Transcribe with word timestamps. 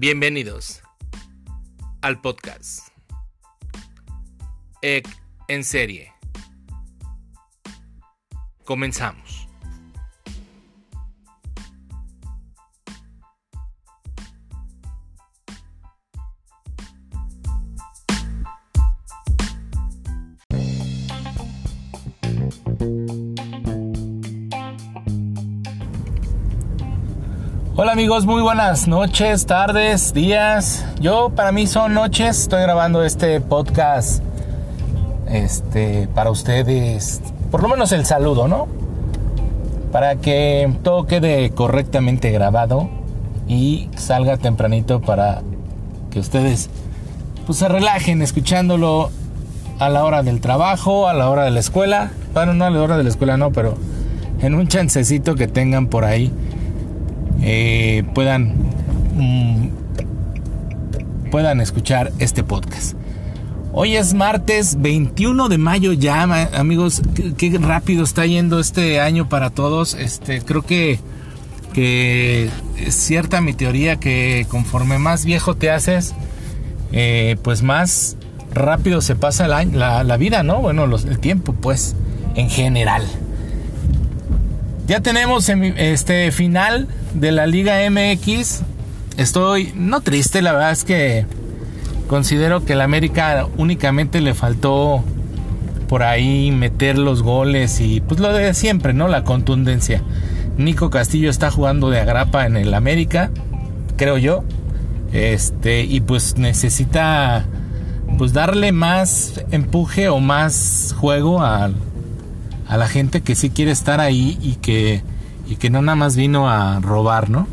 Bienvenidos 0.00 0.80
al 2.02 2.20
podcast 2.20 2.90
EC 4.80 5.08
en 5.48 5.64
serie. 5.64 6.12
Comenzamos. 8.62 9.47
Amigos, 28.08 28.24
muy 28.24 28.40
buenas 28.40 28.88
noches, 28.88 29.44
tardes, 29.44 30.14
días. 30.14 30.82
Yo 30.98 31.28
para 31.28 31.52
mí 31.52 31.66
son 31.66 31.92
noches. 31.92 32.40
Estoy 32.40 32.62
grabando 32.62 33.04
este 33.04 33.38
podcast 33.42 34.22
este 35.30 36.08
para 36.14 36.30
ustedes, 36.30 37.20
por 37.50 37.62
lo 37.62 37.68
menos 37.68 37.92
el 37.92 38.06
saludo, 38.06 38.48
¿no? 38.48 38.66
Para 39.92 40.16
que 40.16 40.72
todo 40.82 41.06
quede 41.06 41.50
correctamente 41.50 42.30
grabado 42.30 42.88
y 43.46 43.90
salga 43.98 44.38
tempranito 44.38 45.02
para 45.02 45.42
que 46.10 46.18
ustedes 46.18 46.70
pues 47.44 47.58
se 47.58 47.68
relajen 47.68 48.22
escuchándolo 48.22 49.10
a 49.78 49.90
la 49.90 50.02
hora 50.06 50.22
del 50.22 50.40
trabajo, 50.40 51.08
a 51.08 51.12
la 51.12 51.28
hora 51.28 51.44
de 51.44 51.50
la 51.50 51.60
escuela. 51.60 52.10
Bueno, 52.32 52.54
no 52.54 52.64
a 52.64 52.70
la 52.70 52.80
hora 52.80 52.96
de 52.96 53.02
la 53.02 53.10
escuela 53.10 53.36
no, 53.36 53.52
pero 53.52 53.74
en 54.40 54.54
un 54.54 54.66
chancecito 54.66 55.34
que 55.34 55.46
tengan 55.46 55.88
por 55.88 56.06
ahí 56.06 56.32
eh, 57.42 58.04
puedan, 58.14 58.54
mm, 59.14 59.68
puedan 61.30 61.60
escuchar 61.60 62.12
este 62.18 62.42
podcast. 62.42 62.94
Hoy 63.72 63.96
es 63.96 64.14
martes 64.14 64.80
21 64.80 65.48
de 65.48 65.58
mayo 65.58 65.92
ya, 65.92 66.22
amigos. 66.22 67.02
Qué, 67.36 67.58
rápido 67.60 68.02
está 68.02 68.26
yendo 68.26 68.58
este 68.58 69.00
año 69.00 69.28
para 69.28 69.50
todos. 69.50 69.94
Este, 69.94 70.40
creo 70.40 70.62
que, 70.62 70.98
que 71.74 72.50
es 72.78 72.94
cierta 72.94 73.40
mi 73.40 73.52
teoría 73.52 73.96
que 73.96 74.46
conforme 74.48 74.98
más 74.98 75.24
viejo 75.24 75.54
te 75.54 75.70
haces, 75.70 76.14
eh, 76.92 77.36
pues 77.42 77.62
más 77.62 78.16
rápido 78.52 79.00
se 79.00 79.14
pasa 79.14 79.46
la, 79.46 79.64
la, 79.64 80.16
vida, 80.16 80.42
¿no? 80.42 80.60
Bueno, 80.60 80.84
el 80.84 81.18
tiempo, 81.18 81.52
pues, 81.52 81.94
en 82.34 82.48
general. 82.48 83.04
Ya 84.86 85.00
tenemos 85.00 85.48
este 85.50 86.32
final 86.32 86.88
de 87.14 87.32
la 87.32 87.46
Liga 87.46 87.78
MX. 87.90 88.62
Estoy 89.16 89.72
no 89.74 90.00
triste, 90.00 90.42
la 90.42 90.52
verdad 90.52 90.72
es 90.72 90.84
que 90.84 91.26
considero 92.06 92.64
que 92.64 92.74
el 92.74 92.80
América 92.80 93.46
únicamente 93.56 94.20
le 94.20 94.34
faltó 94.34 95.04
por 95.88 96.02
ahí 96.02 96.50
meter 96.50 96.98
los 96.98 97.22
goles 97.22 97.80
y 97.80 98.00
pues 98.00 98.20
lo 98.20 98.32
de 98.32 98.54
siempre, 98.54 98.92
¿no? 98.92 99.08
La 99.08 99.24
contundencia. 99.24 100.02
Nico 100.56 100.90
Castillo 100.90 101.30
está 101.30 101.50
jugando 101.50 101.90
de 101.90 102.00
agrapa 102.00 102.46
en 102.46 102.56
el 102.56 102.74
América, 102.74 103.30
creo 103.96 104.18
yo. 104.18 104.44
Este, 105.12 105.84
y 105.84 106.00
pues 106.00 106.36
necesita 106.36 107.46
pues 108.18 108.32
darle 108.32 108.72
más 108.72 109.42
empuje 109.50 110.08
o 110.08 110.20
más 110.20 110.94
juego 110.98 111.42
a 111.42 111.70
la 112.68 112.88
gente 112.88 113.22
que 113.22 113.34
sí 113.34 113.50
quiere 113.50 113.70
estar 113.70 114.00
ahí 114.00 114.38
y 114.42 114.56
que, 114.56 115.02
y 115.48 115.56
que 115.56 115.70
no 115.70 115.82
nada 115.82 115.96
más 115.96 116.16
vino 116.16 116.48
a 116.48 116.80
robar, 116.80 117.30
¿no? 117.30 117.46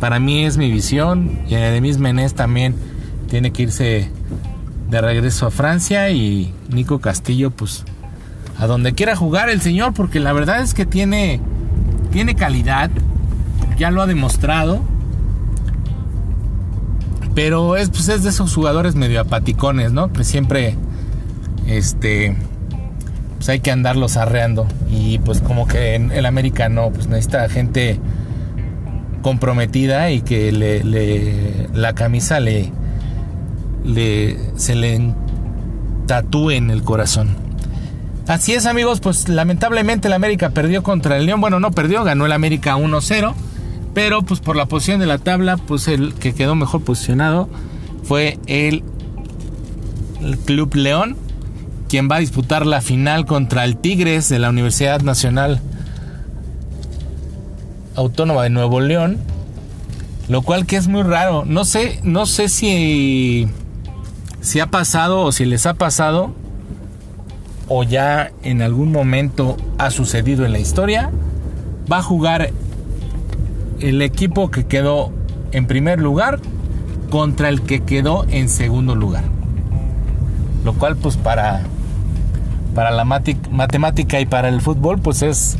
Para 0.00 0.18
mí 0.18 0.44
es 0.44 0.56
mi 0.56 0.70
visión 0.70 1.40
y 1.48 1.54
Edemis 1.54 1.98
Menés 1.98 2.34
también 2.34 2.74
tiene 3.28 3.52
que 3.52 3.64
irse 3.64 4.10
de 4.90 5.00
regreso 5.00 5.46
a 5.46 5.50
Francia 5.50 6.10
y 6.10 6.52
Nico 6.70 7.00
Castillo 7.00 7.50
pues 7.50 7.84
a 8.58 8.66
donde 8.66 8.94
quiera 8.94 9.16
jugar 9.16 9.48
el 9.48 9.60
señor 9.60 9.94
porque 9.94 10.20
la 10.20 10.32
verdad 10.32 10.60
es 10.60 10.74
que 10.74 10.86
tiene 10.86 11.40
tiene 12.10 12.34
calidad, 12.34 12.90
ya 13.78 13.90
lo 13.90 14.02
ha 14.02 14.06
demostrado. 14.06 14.82
Pero 17.34 17.76
es 17.76 17.88
pues 17.88 18.08
es 18.08 18.22
de 18.22 18.28
esos 18.28 18.54
jugadores 18.54 18.94
medio 18.94 19.20
apaticones, 19.20 19.92
¿no? 19.92 20.12
Que 20.12 20.24
siempre 20.24 20.76
este 21.66 22.36
pues 23.42 23.48
hay 23.48 23.58
que 23.58 23.72
andarlos 23.72 24.16
arreando. 24.16 24.68
Y 24.88 25.18
pues 25.18 25.40
como 25.40 25.66
que 25.66 25.96
el 25.96 26.26
América 26.26 26.68
no, 26.68 26.92
pues 26.92 27.08
necesita 27.08 27.48
gente 27.48 27.98
comprometida 29.20 30.12
y 30.12 30.20
que 30.20 30.52
le, 30.52 31.68
la 31.74 31.92
camisa 31.92 32.38
le, 32.38 32.70
le 33.84 34.38
se 34.54 34.76
le 34.76 35.12
tatúe 36.06 36.52
en 36.52 36.70
el 36.70 36.84
corazón. 36.84 37.30
Así 38.28 38.52
es 38.52 38.66
amigos, 38.66 39.00
pues 39.00 39.28
lamentablemente 39.28 40.06
el 40.06 40.14
América 40.14 40.50
perdió 40.50 40.84
contra 40.84 41.16
el 41.16 41.26
León. 41.26 41.40
Bueno, 41.40 41.58
no 41.58 41.72
perdió, 41.72 42.04
ganó 42.04 42.26
el 42.26 42.32
América 42.32 42.76
1-0. 42.76 43.34
Pero 43.92 44.22
pues 44.22 44.38
por 44.38 44.54
la 44.54 44.66
posición 44.66 45.00
de 45.00 45.06
la 45.06 45.18
tabla, 45.18 45.56
pues 45.56 45.88
el 45.88 46.14
que 46.14 46.32
quedó 46.32 46.54
mejor 46.54 46.84
posicionado 46.84 47.48
fue 48.04 48.38
el, 48.46 48.84
el 50.20 50.38
Club 50.38 50.76
León 50.76 51.16
quien 51.92 52.08
va 52.10 52.16
a 52.16 52.20
disputar 52.20 52.64
la 52.64 52.80
final 52.80 53.26
contra 53.26 53.66
el 53.66 53.76
Tigres 53.76 54.30
de 54.30 54.38
la 54.38 54.48
Universidad 54.48 55.02
Nacional 55.02 55.60
Autónoma 57.96 58.44
de 58.44 58.48
Nuevo 58.48 58.80
León. 58.80 59.18
Lo 60.30 60.40
cual 60.40 60.64
que 60.64 60.76
es 60.76 60.88
muy 60.88 61.02
raro. 61.02 61.44
No 61.44 61.66
sé, 61.66 62.00
no 62.02 62.24
sé 62.24 62.48
si, 62.48 63.46
si 64.40 64.60
ha 64.60 64.68
pasado 64.68 65.20
o 65.20 65.32
si 65.32 65.44
les 65.44 65.66
ha 65.66 65.74
pasado 65.74 66.32
o 67.68 67.82
ya 67.82 68.32
en 68.42 68.62
algún 68.62 68.90
momento 68.90 69.58
ha 69.76 69.90
sucedido 69.90 70.46
en 70.46 70.52
la 70.52 70.60
historia. 70.60 71.10
Va 71.92 71.98
a 71.98 72.02
jugar 72.02 72.52
el 73.80 74.00
equipo 74.00 74.50
que 74.50 74.64
quedó 74.64 75.12
en 75.50 75.66
primer 75.66 76.00
lugar 76.00 76.40
contra 77.10 77.50
el 77.50 77.60
que 77.60 77.82
quedó 77.82 78.24
en 78.30 78.48
segundo 78.48 78.94
lugar. 78.94 79.24
Lo 80.64 80.72
cual 80.72 80.96
pues 80.96 81.18
para 81.18 81.60
para 82.74 82.90
la 82.90 83.04
matemática 83.04 84.20
y 84.20 84.26
para 84.26 84.48
el 84.48 84.60
fútbol, 84.60 85.00
pues 85.00 85.22
es 85.22 85.56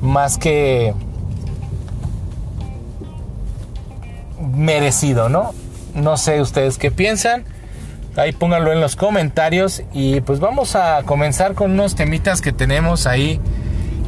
más 0.00 0.38
que 0.38 0.94
merecido, 4.54 5.28
¿no? 5.28 5.52
No 5.94 6.16
sé 6.16 6.40
ustedes 6.40 6.78
qué 6.78 6.90
piensan. 6.90 7.44
Ahí 8.16 8.32
pónganlo 8.32 8.72
en 8.72 8.80
los 8.80 8.96
comentarios 8.96 9.82
y 9.92 10.20
pues 10.20 10.38
vamos 10.38 10.76
a 10.76 11.02
comenzar 11.04 11.54
con 11.54 11.70
unos 11.72 11.94
temitas 11.94 12.42
que 12.42 12.52
tenemos 12.52 13.06
ahí 13.06 13.40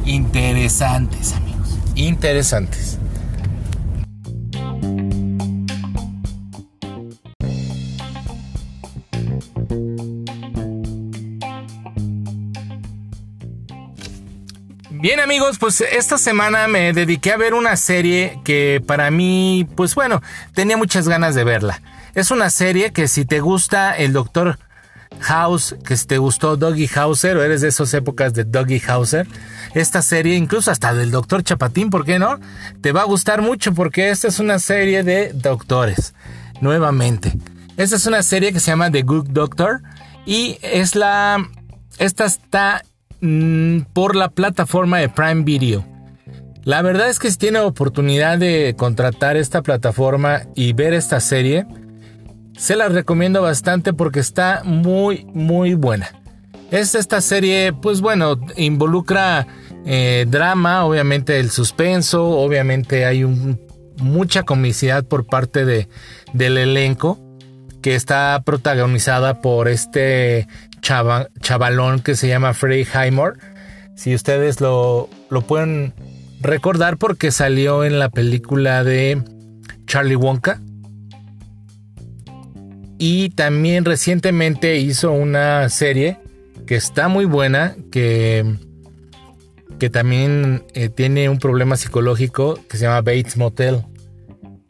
interesantes, 0.05 1.33
amigos. 1.33 1.77
Interesantes. 1.95 2.99
Bien 15.01 15.19
amigos, 15.19 15.57
pues 15.59 15.81
esta 15.81 16.17
semana 16.17 16.67
me 16.67 16.93
dediqué 16.93 17.31
a 17.31 17.37
ver 17.37 17.53
una 17.53 17.75
serie 17.75 18.39
que 18.43 18.81
para 18.85 19.11
mí, 19.11 19.67
pues 19.75 19.93
bueno, 19.93 20.21
tenía 20.53 20.77
muchas 20.77 21.07
ganas 21.07 21.35
de 21.35 21.43
verla. 21.43 21.81
Es 22.13 22.31
una 22.31 22.49
serie 22.49 22.91
que 22.91 23.07
si 23.07 23.25
te 23.25 23.39
gusta 23.39 23.95
el 23.95 24.13
Doctor 24.13 24.57
House, 25.19 25.75
que 25.85 25.97
si 25.97 26.07
te 26.07 26.17
gustó 26.17 26.57
Doggy 26.57 26.89
Hauser 26.95 27.37
o 27.37 27.43
eres 27.43 27.61
de 27.61 27.67
esas 27.67 27.93
épocas 27.93 28.33
de 28.33 28.45
Doggy 28.45 28.81
Hauser, 28.87 29.27
esta 29.73 30.01
serie, 30.01 30.35
incluso 30.35 30.71
hasta 30.71 30.93
del 30.93 31.11
Doctor 31.11 31.43
Chapatín, 31.43 31.89
¿por 31.89 32.05
qué 32.05 32.17
no? 32.17 32.39
Te 32.81 32.91
va 32.91 33.01
a 33.01 33.05
gustar 33.05 33.41
mucho 33.41 33.73
porque 33.73 34.09
esta 34.09 34.27
es 34.27 34.39
una 34.39 34.59
serie 34.59 35.03
de 35.03 35.33
doctores, 35.33 36.13
nuevamente. 36.61 37.33
Esta 37.77 37.97
es 37.97 38.05
una 38.05 38.23
serie 38.23 38.53
que 38.53 38.59
se 38.59 38.71
llama 38.71 38.91
The 38.91 39.01
Good 39.01 39.27
Doctor 39.29 39.81
y 40.25 40.57
es 40.61 40.95
la... 40.95 41.47
Esta 41.97 42.25
está 42.25 42.83
Mm, 43.21 43.81
por 43.93 44.15
la 44.15 44.29
plataforma 44.29 44.99
de 44.99 45.09
Prime 45.09 45.43
Video. 45.43 45.85
La 46.63 46.81
verdad 46.81 47.09
es 47.09 47.19
que 47.19 47.29
si 47.29 47.37
tiene 47.37 47.59
oportunidad 47.59 48.37
de 48.37 48.75
contratar 48.77 49.37
esta 49.37 49.61
plataforma 49.61 50.41
y 50.55 50.73
ver 50.73 50.93
esta 50.93 51.19
serie, 51.19 51.65
se 52.57 52.75
la 52.75 52.89
recomiendo 52.89 53.41
bastante 53.41 53.93
porque 53.93 54.19
está 54.19 54.61
muy, 54.63 55.25
muy 55.33 55.75
buena. 55.75 56.09
Es 56.71 56.95
esta 56.95 57.21
serie, 57.21 57.71
pues 57.71 58.01
bueno, 58.01 58.39
involucra 58.57 59.45
eh, 59.85 60.25
drama, 60.27 60.85
obviamente 60.85 61.39
el 61.39 61.51
suspenso, 61.51 62.27
obviamente 62.27 63.05
hay 63.05 63.23
mucha 63.97 64.43
comicidad 64.43 65.05
por 65.05 65.27
parte 65.27 65.65
de, 65.65 65.87
del 66.33 66.57
elenco 66.57 67.19
que 67.85 67.93
está 67.93 68.41
protagonizada 68.43 69.41
por 69.41 69.67
este 69.67 70.47
chavalón 71.41 71.99
que 72.01 72.15
se 72.15 72.27
llama 72.27 72.53
Frey 72.53 72.85
Highmore. 72.85 73.39
Si 73.95 74.13
ustedes 74.13 74.61
lo, 74.61 75.09
lo 75.29 75.41
pueden 75.41 75.93
recordar 76.41 76.97
porque 76.97 77.31
salió 77.31 77.83
en 77.83 77.97
la 77.97 78.09
película 78.09 78.83
de 78.83 79.21
Charlie 79.87 80.15
Wonka. 80.15 80.59
y 82.97 83.29
también 83.31 83.83
recientemente 83.83 84.77
hizo 84.77 85.11
una 85.11 85.67
serie 85.69 86.17
que 86.65 86.75
está 86.75 87.07
muy 87.07 87.25
buena, 87.25 87.75
que, 87.91 88.55
que 89.79 89.89
también 89.89 90.63
eh, 90.73 90.89
tiene 90.89 91.29
un 91.29 91.39
problema 91.39 91.75
psicológico 91.77 92.59
que 92.69 92.77
se 92.77 92.85
llama 92.85 93.01
Bates 93.01 93.37
Motel. 93.37 93.83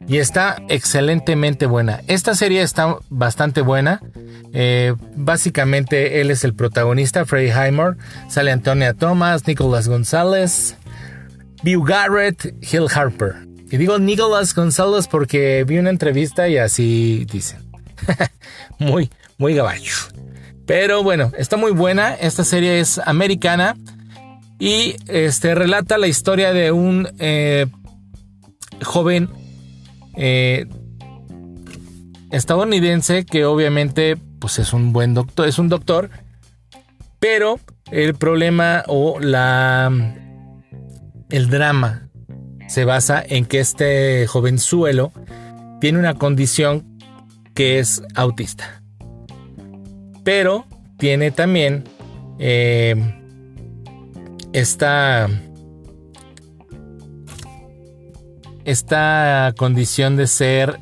Y 0.08 0.18
está 0.18 0.56
excelentemente 0.68 1.66
buena. 1.66 2.00
Esta 2.06 2.34
serie 2.34 2.62
está 2.62 2.98
bastante 3.10 3.60
buena. 3.60 4.00
Eh, 4.52 4.94
básicamente 5.14 6.20
él 6.20 6.30
es 6.30 6.44
el 6.44 6.54
protagonista, 6.54 7.24
Freddie 7.24 7.52
Highmore. 7.52 7.96
Sale 8.28 8.52
Antonia 8.52 8.94
Thomas, 8.94 9.46
Nicholas 9.46 9.88
González, 9.88 10.76
Bill 11.62 11.82
Garrett, 11.84 12.54
Hill 12.62 12.86
Harper. 12.94 13.46
Y 13.70 13.76
digo 13.76 13.98
Nicholas 13.98 14.54
González 14.54 15.08
porque 15.08 15.64
vi 15.66 15.78
una 15.78 15.90
entrevista 15.90 16.48
y 16.48 16.58
así 16.58 17.26
dicen. 17.30 17.58
muy, 18.78 19.10
muy 19.38 19.54
gabacho. 19.54 20.08
Pero 20.66 21.02
bueno, 21.02 21.32
está 21.36 21.56
muy 21.56 21.72
buena. 21.72 22.14
Esta 22.14 22.44
serie 22.44 22.80
es 22.80 22.98
americana 22.98 23.76
y 24.58 24.96
este 25.08 25.54
relata 25.54 25.98
la 25.98 26.06
historia 26.06 26.52
de 26.52 26.72
un 26.72 27.08
eh, 27.18 27.66
joven 28.82 29.28
eh, 30.16 30.66
estadounidense 32.30 33.24
que 33.24 33.44
obviamente 33.44 34.16
pues 34.38 34.58
es 34.58 34.72
un 34.72 34.92
buen 34.92 35.14
doctor, 35.14 35.46
es 35.48 35.58
un 35.58 35.68
doctor, 35.68 36.10
pero 37.18 37.58
el 37.90 38.14
problema 38.14 38.84
o 38.86 39.18
la 39.20 39.90
el 41.30 41.48
drama 41.48 42.08
se 42.68 42.84
basa 42.84 43.22
en 43.26 43.46
que 43.46 43.60
este 43.60 44.26
jovenzuelo 44.26 45.12
tiene 45.80 45.98
una 45.98 46.14
condición 46.14 46.98
que 47.54 47.78
es 47.78 48.02
autista. 48.14 48.82
Pero 50.24 50.66
tiene 50.98 51.30
también 51.30 51.84
eh, 52.38 52.96
esta, 54.52 55.28
esta 58.64 59.54
condición 59.56 60.16
de 60.16 60.26
ser 60.26 60.78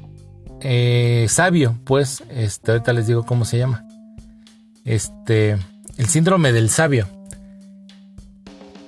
eh, 0.65 1.27
sabio, 1.29 1.79
pues, 1.85 2.25
este, 2.31 2.73
ahorita 2.73 2.93
les 2.93 3.07
digo 3.07 3.25
cómo 3.25 3.45
se 3.45 3.59
llama. 3.59 3.87
Este, 4.85 5.59
el 5.99 6.09
síndrome 6.09 6.53
del 6.53 6.71
sabio. 6.71 7.07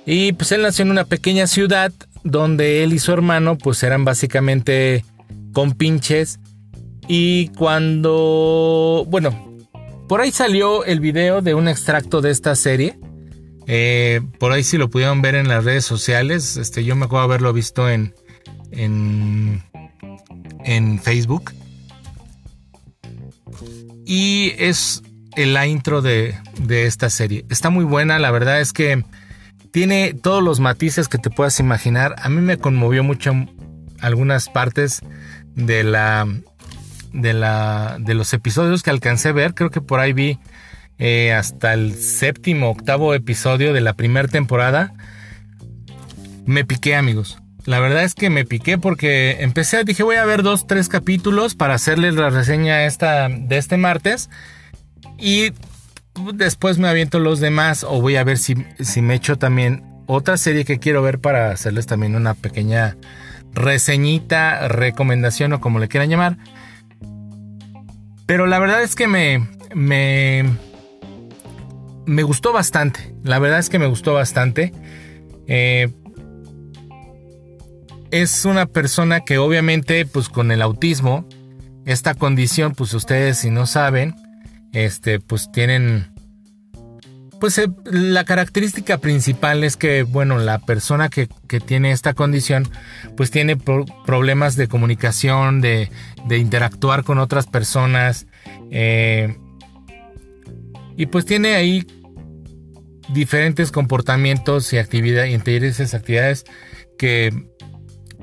Y 0.05 0.33
pues 0.33 0.51
él 0.51 0.61
nació 0.63 0.83
en 0.83 0.91
una 0.91 1.05
pequeña 1.05 1.47
ciudad 1.47 1.91
donde 2.23 2.83
él 2.83 2.93
y 2.93 2.99
su 2.99 3.11
hermano 3.11 3.57
pues 3.57 3.83
eran 3.83 4.05
básicamente 4.05 5.05
compinches 5.53 6.39
y 7.07 7.49
cuando, 7.49 9.05
bueno, 9.07 9.59
por 10.07 10.21
ahí 10.21 10.31
salió 10.31 10.83
el 10.85 10.99
video 10.99 11.41
de 11.41 11.53
un 11.53 11.67
extracto 11.67 12.21
de 12.21 12.31
esta 12.31 12.55
serie. 12.55 12.97
Eh, 13.67 14.21
por 14.39 14.53
ahí 14.53 14.63
si 14.63 14.77
lo 14.77 14.89
pudieron 14.89 15.21
ver 15.21 15.35
en 15.35 15.47
las 15.47 15.65
redes 15.65 15.85
sociales. 15.85 16.57
Este, 16.57 16.83
yo 16.83 16.95
me 16.95 17.05
acuerdo 17.05 17.25
haberlo 17.25 17.53
visto 17.53 17.89
en, 17.89 18.15
en, 18.71 19.61
en 20.63 20.99
Facebook. 20.99 21.51
Y 24.09 24.53
es 24.57 25.03
la 25.35 25.67
intro 25.67 26.01
de, 26.01 26.35
de 26.61 26.85
esta 26.85 27.09
serie. 27.09 27.45
Está 27.49 27.69
muy 27.69 27.83
buena, 27.83 28.19
la 28.19 28.31
verdad 28.31 28.61
es 28.61 28.71
que 28.71 29.03
tiene 29.71 30.13
todos 30.13 30.41
los 30.41 30.61
matices 30.61 31.09
que 31.09 31.17
te 31.17 31.29
puedas 31.29 31.59
imaginar. 31.59 32.15
A 32.19 32.29
mí 32.29 32.41
me 32.41 32.57
conmovió 32.57 33.03
mucho 33.03 33.33
algunas 33.99 34.47
partes 34.47 35.01
de 35.55 35.83
la 35.83 36.25
de, 37.11 37.33
la, 37.33 37.97
de 37.99 38.13
los 38.13 38.33
episodios 38.33 38.81
que 38.81 38.91
alcancé 38.91 39.29
a 39.29 39.33
ver. 39.33 39.53
Creo 39.53 39.69
que 39.69 39.81
por 39.81 39.99
ahí 39.99 40.13
vi 40.13 40.39
eh, 40.99 41.33
hasta 41.33 41.73
el 41.73 41.95
séptimo, 41.95 42.69
octavo 42.69 43.13
episodio 43.13 43.73
de 43.73 43.81
la 43.81 43.93
primera 43.93 44.27
temporada. 44.27 44.93
Me 46.45 46.63
piqué, 46.63 46.95
amigos. 46.95 47.39
La 47.67 47.81
verdad 47.81 48.05
es 48.05 48.15
que 48.15 48.29
me 48.29 48.45
piqué 48.45 48.77
porque 48.77 49.41
empecé, 49.41 49.83
dije 49.83 50.01
voy 50.01 50.15
a 50.15 50.23
ver 50.23 50.41
dos, 50.41 50.67
tres 50.67 50.87
capítulos 50.87 51.53
para 51.53 51.73
hacerles 51.73 52.15
la 52.15 52.29
reseña 52.29 52.85
esta, 52.85 53.27
de 53.27 53.57
este 53.57 53.75
martes. 53.75 54.29
Y 55.17 55.51
después 56.33 56.77
me 56.77 56.87
aviento 56.87 57.19
los 57.19 57.41
demás 57.41 57.83
o 57.83 57.99
voy 57.99 58.15
a 58.15 58.23
ver 58.23 58.37
si, 58.37 58.55
si 58.79 59.01
me 59.01 59.15
echo 59.15 59.37
también 59.37 59.83
otra 60.05 60.37
serie 60.37 60.63
que 60.63 60.79
quiero 60.79 61.01
ver 61.01 61.19
para 61.19 61.51
hacerles 61.51 61.87
también 61.87 62.15
una 62.15 62.35
pequeña 62.35 62.95
reseñita, 63.51 64.69
recomendación 64.69 65.51
o 65.51 65.59
como 65.59 65.79
le 65.79 65.89
quieran 65.89 66.09
llamar. 66.09 66.37
Pero 68.25 68.47
la 68.47 68.59
verdad 68.59 68.81
es 68.81 68.95
que 68.95 69.09
me, 69.09 69.45
me, 69.75 70.45
me 72.05 72.23
gustó 72.23 72.53
bastante. 72.53 73.13
La 73.23 73.39
verdad 73.39 73.59
es 73.59 73.69
que 73.69 73.77
me 73.77 73.87
gustó 73.87 74.13
bastante. 74.13 74.71
Eh, 75.47 75.89
es 78.11 78.45
una 78.45 78.65
persona 78.65 79.21
que 79.21 79.37
obviamente, 79.37 80.05
pues 80.05 80.29
con 80.29 80.51
el 80.51 80.61
autismo, 80.61 81.27
esta 81.85 82.13
condición, 82.13 82.73
pues 82.73 82.93
ustedes 82.93 83.39
si 83.39 83.49
no 83.49 83.65
saben, 83.65 84.15
este, 84.73 85.19
pues 85.19 85.51
tienen, 85.51 86.11
pues 87.39 87.57
eh, 87.57 87.67
la 87.85 88.25
característica 88.25 88.97
principal 88.97 89.63
es 89.63 89.77
que, 89.77 90.03
bueno, 90.03 90.37
la 90.37 90.59
persona 90.59 91.09
que, 91.09 91.27
tiene 91.65 91.91
esta 91.91 92.13
condición, 92.13 92.69
pues 93.15 93.31
tiene 93.31 93.57
problemas 93.57 94.55
de 94.55 94.67
comunicación, 94.67 95.61
de, 95.61 95.89
de 96.27 96.37
interactuar 96.37 97.03
con 97.03 97.19
otras 97.19 97.47
personas. 97.47 98.27
Eh, 98.69 99.37
y 100.97 101.05
pues 101.05 101.25
tiene 101.25 101.55
ahí 101.55 101.85
diferentes 103.09 103.71
comportamientos 103.71 104.73
y 104.73 104.77
actividades, 104.77 105.33
intereses, 105.33 105.93
actividades 105.93 106.43
que, 106.97 107.31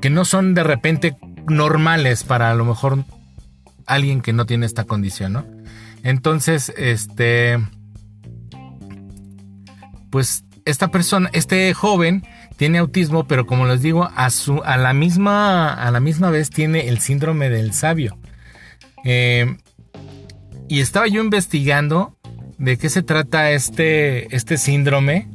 que 0.05 0.11
no 0.11 0.23
son 0.23 0.53
de 0.53 0.63
repente 0.63 1.17
normales 1.47 2.23
para 2.23 2.51
a 2.51 2.53
lo 2.53 2.63
mejor 2.63 3.05
alguien 3.87 4.21
que 4.21 4.33
no 4.33 4.45
tiene 4.45 4.67
esta 4.67 4.83
condición, 4.83 5.33
¿no? 5.33 5.47
Entonces, 6.03 6.71
este, 6.77 7.57
pues 10.11 10.43
esta 10.63 10.89
persona, 10.89 11.31
este 11.33 11.73
joven 11.73 12.23
tiene 12.55 12.77
autismo, 12.77 13.25
pero 13.25 13.47
como 13.47 13.65
les 13.65 13.81
digo, 13.81 14.07
a, 14.15 14.29
su, 14.29 14.61
a, 14.63 14.77
la, 14.77 14.93
misma, 14.93 15.73
a 15.73 15.89
la 15.89 15.99
misma 15.99 16.29
vez 16.29 16.51
tiene 16.51 16.87
el 16.87 16.99
síndrome 16.99 17.49
del 17.49 17.73
sabio. 17.73 18.19
Eh, 19.05 19.57
y 20.69 20.81
estaba 20.81 21.07
yo 21.07 21.23
investigando 21.23 22.15
de 22.59 22.77
qué 22.77 22.89
se 22.89 23.01
trata 23.01 23.49
este, 23.49 24.35
este 24.35 24.59
síndrome 24.59 25.27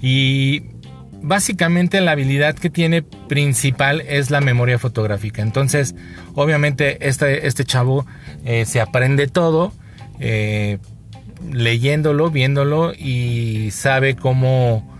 y 0.00 0.77
básicamente 1.22 2.00
la 2.00 2.12
habilidad 2.12 2.54
que 2.54 2.70
tiene 2.70 3.02
principal 3.02 4.02
es 4.02 4.30
la 4.30 4.40
memoria 4.40 4.78
fotográfica. 4.78 5.42
Entonces, 5.42 5.94
obviamente 6.34 7.08
este, 7.08 7.46
este 7.46 7.64
chavo 7.64 8.06
eh, 8.44 8.64
se 8.64 8.80
aprende 8.80 9.26
todo. 9.26 9.72
Eh, 10.20 10.78
leyéndolo, 11.50 12.30
viéndolo 12.30 12.92
y 12.94 13.70
sabe 13.70 14.16
cómo 14.16 14.98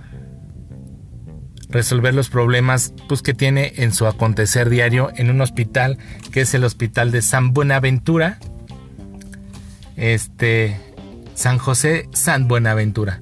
resolver 1.68 2.14
los 2.14 2.28
problemas 2.30 2.94
pues, 3.08 3.22
que 3.22 3.34
tiene 3.34 3.72
en 3.76 3.92
su 3.92 4.06
acontecer 4.06 4.70
diario 4.70 5.10
en 5.16 5.30
un 5.30 5.40
hospital 5.40 5.98
que 6.32 6.42
es 6.42 6.54
el 6.54 6.64
hospital 6.64 7.10
de 7.10 7.22
San 7.22 7.52
Buenaventura. 7.52 8.38
Este 9.96 10.76
San 11.34 11.58
José 11.58 12.08
San 12.12 12.48
Buenaventura. 12.48 13.20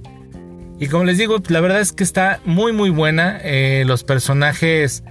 Y 0.78 0.88
como 0.88 1.04
les 1.04 1.16
digo, 1.16 1.42
la 1.48 1.60
verdad 1.60 1.80
es 1.80 1.92
que 1.92 2.04
está 2.04 2.40
muy 2.44 2.72
muy 2.72 2.90
buena. 2.90 3.38
Eh, 3.42 3.84
los 3.86 4.04
personajes 4.04 5.02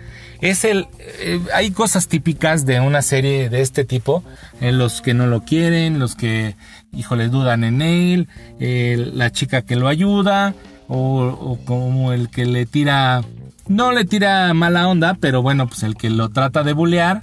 es 0.41 0.63
el 0.63 0.87
eh, 0.99 1.39
hay 1.53 1.71
cosas 1.71 2.07
típicas 2.07 2.65
de 2.65 2.79
una 2.79 3.01
serie 3.01 3.49
de 3.49 3.61
este 3.61 3.83
tipo 3.83 4.23
en 4.61 4.77
los 4.77 5.01
que 5.01 5.13
no 5.13 5.25
lo 5.25 5.41
quieren, 5.41 5.99
los 5.99 6.15
que 6.15 6.55
híjole 6.93 7.29
dudan 7.29 7.63
en 7.63 7.81
él, 7.81 8.27
la 8.59 9.31
chica 9.31 9.63
que 9.63 9.75
lo 9.75 9.87
ayuda 9.87 10.53
o, 10.87 11.57
como 11.65 12.13
el 12.13 12.29
que 12.29 12.45
le 12.45 12.65
tira 12.65 13.23
no 13.67 13.91
le 13.91 14.05
tira 14.05 14.53
mala 14.53 14.87
onda, 14.87 15.17
pero 15.19 15.41
bueno, 15.41 15.67
pues 15.67 15.81
el 15.81 15.95
que 15.95 16.11
lo 16.11 16.29
trata 16.29 16.63
de 16.63 16.73
bulear 16.73 17.21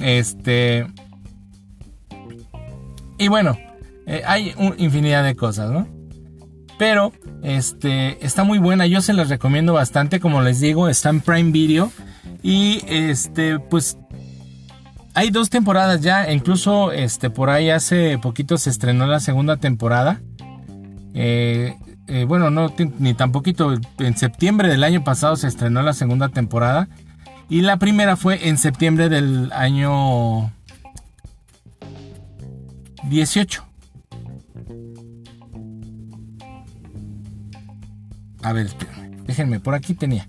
este 0.00 0.86
y 3.18 3.28
bueno, 3.28 3.58
eh, 4.06 4.22
hay 4.26 4.54
infinidad 4.78 5.24
de 5.24 5.34
cosas, 5.34 5.70
¿no? 5.70 5.97
Pero 6.78 7.12
este 7.42 8.24
está 8.24 8.44
muy 8.44 8.58
buena, 8.58 8.86
yo 8.86 9.00
se 9.00 9.12
las 9.12 9.28
recomiendo 9.28 9.72
bastante, 9.72 10.20
como 10.20 10.40
les 10.42 10.60
digo, 10.60 10.88
está 10.88 11.10
en 11.10 11.20
Prime 11.20 11.50
Video 11.50 11.90
y 12.42 12.82
este, 12.86 13.58
pues 13.58 13.98
hay 15.14 15.30
dos 15.30 15.50
temporadas 15.50 16.00
ya, 16.00 16.30
incluso 16.30 16.92
este, 16.92 17.30
por 17.30 17.50
ahí 17.50 17.70
hace 17.70 18.18
poquito 18.18 18.56
se 18.56 18.70
estrenó 18.70 19.06
la 19.08 19.18
segunda 19.18 19.56
temporada. 19.56 20.20
Eh, 21.14 21.74
eh, 22.06 22.24
bueno, 22.24 22.50
no 22.50 22.72
ni 23.00 23.14
tan 23.14 23.32
poquito, 23.32 23.74
en 23.98 24.16
septiembre 24.16 24.68
del 24.68 24.84
año 24.84 25.02
pasado 25.02 25.34
se 25.34 25.48
estrenó 25.48 25.82
la 25.82 25.92
segunda 25.92 26.28
temporada. 26.28 26.88
Y 27.50 27.62
la 27.62 27.78
primera 27.78 28.16
fue 28.16 28.48
en 28.48 28.58
septiembre 28.58 29.08
del 29.08 29.50
año 29.52 30.52
2018. 33.02 33.67
A 38.42 38.52
ver, 38.52 38.68
déjenme, 39.26 39.60
por 39.60 39.74
aquí 39.74 39.94
tenía. 39.94 40.28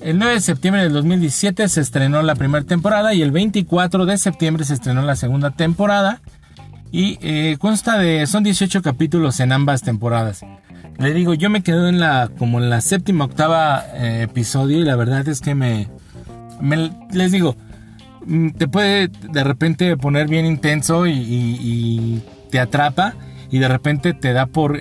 El 0.00 0.18
9 0.18 0.34
de 0.34 0.40
septiembre 0.40 0.82
del 0.82 0.92
2017 0.94 1.68
se 1.68 1.80
estrenó 1.80 2.22
la 2.22 2.34
primera 2.34 2.64
temporada 2.64 3.14
y 3.14 3.22
el 3.22 3.30
24 3.30 4.04
de 4.04 4.18
septiembre 4.18 4.64
se 4.64 4.74
estrenó 4.74 5.02
la 5.02 5.14
segunda 5.14 5.52
temporada. 5.52 6.20
Y 6.90 7.18
eh, 7.22 7.56
consta 7.58 7.98
de. 7.98 8.26
Son 8.26 8.42
18 8.42 8.82
capítulos 8.82 9.40
en 9.40 9.52
ambas 9.52 9.82
temporadas. 9.82 10.42
Le 10.98 11.14
digo, 11.14 11.34
yo 11.34 11.50
me 11.50 11.62
quedé 11.62 11.88
en 11.88 12.00
la. 12.00 12.30
como 12.38 12.58
en 12.58 12.68
la 12.68 12.80
séptima, 12.80 13.24
octava 13.24 13.84
eh, 13.94 14.22
episodio. 14.22 14.78
Y 14.78 14.84
la 14.84 14.96
verdad 14.96 15.26
es 15.28 15.40
que 15.40 15.54
me, 15.54 15.88
Les 17.12 17.32
digo. 17.32 17.56
Mm, 18.26 18.50
te 18.50 18.68
puede 18.68 19.08
de 19.08 19.44
repente 19.44 19.96
poner 19.96 20.28
bien 20.28 20.44
intenso 20.44 21.06
y, 21.06 22.22
te 22.50 22.60
atrapa. 22.60 23.14
Y 23.50 23.58
de 23.58 23.68
repente 23.68 24.12
te 24.12 24.32
da 24.32 24.46
por. 24.46 24.80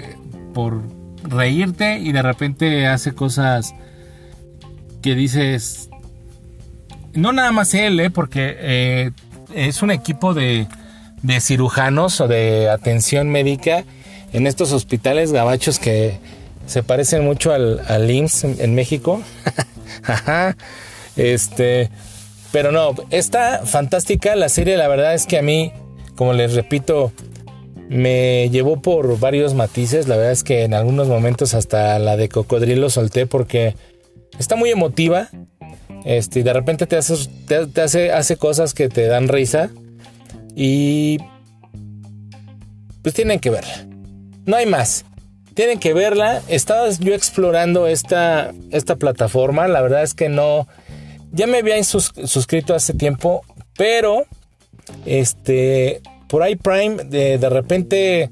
por 0.54 0.82
reírte. 1.24 2.00
Y 2.00 2.12
de 2.12 2.22
repente 2.22 2.88
hace 2.88 3.14
cosas. 3.14 3.74
que 5.02 5.16
dices. 5.16 5.90
No 7.14 7.34
nada 7.34 7.52
más 7.52 7.74
él, 7.74 8.00
¿eh? 8.00 8.10
porque 8.10 8.56
eh, 8.58 9.12
es 9.54 9.82
un 9.82 9.92
equipo 9.92 10.34
de 10.34 10.68
de 11.24 11.40
cirujanos 11.40 12.20
o 12.22 12.28
de 12.28 12.70
atención 12.70 13.30
médica 13.30 13.84
en 14.34 14.48
estos 14.48 14.72
hospitales 14.72 15.32
gabachos 15.32 15.80
que 15.80 16.18
se 16.66 16.84
parecen 16.84 17.24
mucho 17.24 17.54
al, 17.54 17.82
al 17.88 18.10
IMSS 18.10 18.44
en, 18.44 18.76
México. 18.76 19.22
este, 21.16 21.90
pero 22.52 22.72
no, 22.72 22.96
está 23.10 23.62
fantástica 23.66 24.36
la 24.36 24.50
serie. 24.50 24.78
La 24.78 24.88
verdad 24.88 25.14
es 25.14 25.26
que 25.26 25.38
a 25.38 25.42
mí, 25.42 25.74
como 26.16 26.34
les 26.34 26.54
repito, 26.54 27.12
me 27.92 28.50
llevó 28.50 28.82
por 28.82 29.20
varios 29.20 29.54
matices. 29.54 30.08
La 30.08 30.16
verdad 30.16 30.32
es 30.32 30.44
que 30.44 30.64
en 30.64 30.74
algunos 30.74 31.10
momentos 31.10 31.54
hasta 31.54 32.00
la 32.00 32.16
de 32.16 32.30
cocodrilo 32.30 32.90
solté 32.90 33.26
porque 33.26 33.76
está 34.40 34.56
muy 34.56 34.70
emotiva. 34.70 35.28
Este, 36.06 36.40
y 36.40 36.44
de 36.44 36.54
repente 36.54 36.88
te 36.88 36.96
hace, 36.96 37.16
te 37.48 37.82
hace, 37.82 38.12
hace 38.14 38.38
cosas 38.38 38.74
que 38.74 38.88
te 38.88 39.08
dan 39.08 39.28
risa. 39.28 39.72
Y 40.56 41.18
pues 43.02 43.14
tienen 43.14 43.40
que 43.40 43.50
verla. 43.50 43.86
No 44.46 44.56
hay 44.56 44.66
más. 44.66 45.04
Tienen 45.54 45.78
que 45.78 45.94
verla. 45.94 46.42
Estaba 46.48 46.90
yo 46.92 47.14
explorando 47.14 47.88
esta, 47.88 48.54
esta 48.72 48.96
plataforma. 48.96 49.68
La 49.68 49.82
verdad 49.82 50.04
es 50.04 50.14
que 50.14 50.30
no. 50.30 50.66
Ya 51.34 51.46
me 51.46 51.58
había 51.58 51.84
suscrito 51.84 52.74
hace 52.74 52.94
tiempo. 52.94 53.42
Pero. 53.76 54.24
Este. 55.06 56.02
Por 56.32 56.42
ahí 56.42 56.56
Prime. 56.56 57.04
De, 57.04 57.38
de 57.38 57.50
repente. 57.50 58.30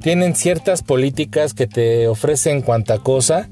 Tienen 0.00 0.34
ciertas 0.34 0.82
políticas 0.82 1.54
que 1.54 1.68
te 1.68 2.08
ofrecen 2.08 2.62
cuanta 2.62 2.98
cosa. 2.98 3.48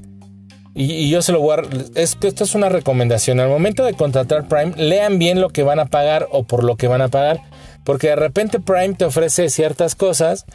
Y, 0.73 1.09
yo 1.09 1.21
se 1.21 1.31
lo 1.31 1.39
voy. 1.39 1.57
Es 1.95 2.17
esto 2.21 2.43
es 2.43 2.55
una 2.55 2.69
recomendación. 2.69 3.39
Al 3.39 3.49
momento 3.49 3.85
de 3.85 3.93
contratar 3.93 4.47
Prime, 4.47 4.73
lean 4.75 5.19
bien 5.19 5.39
lo 5.39 5.49
que 5.49 5.63
van 5.63 5.79
a 5.79 5.85
pagar 5.85 6.27
o 6.31 6.43
por 6.43 6.63
lo 6.63 6.75
que 6.75 6.87
van 6.87 7.01
a 7.01 7.09
pagar. 7.09 7.41
Porque 7.83 8.07
de 8.07 8.15
repente 8.15 8.59
Prime 8.59 8.93
te 8.93 9.05
ofrece 9.05 9.49
ciertas 9.49 9.95
cosas 9.95 10.45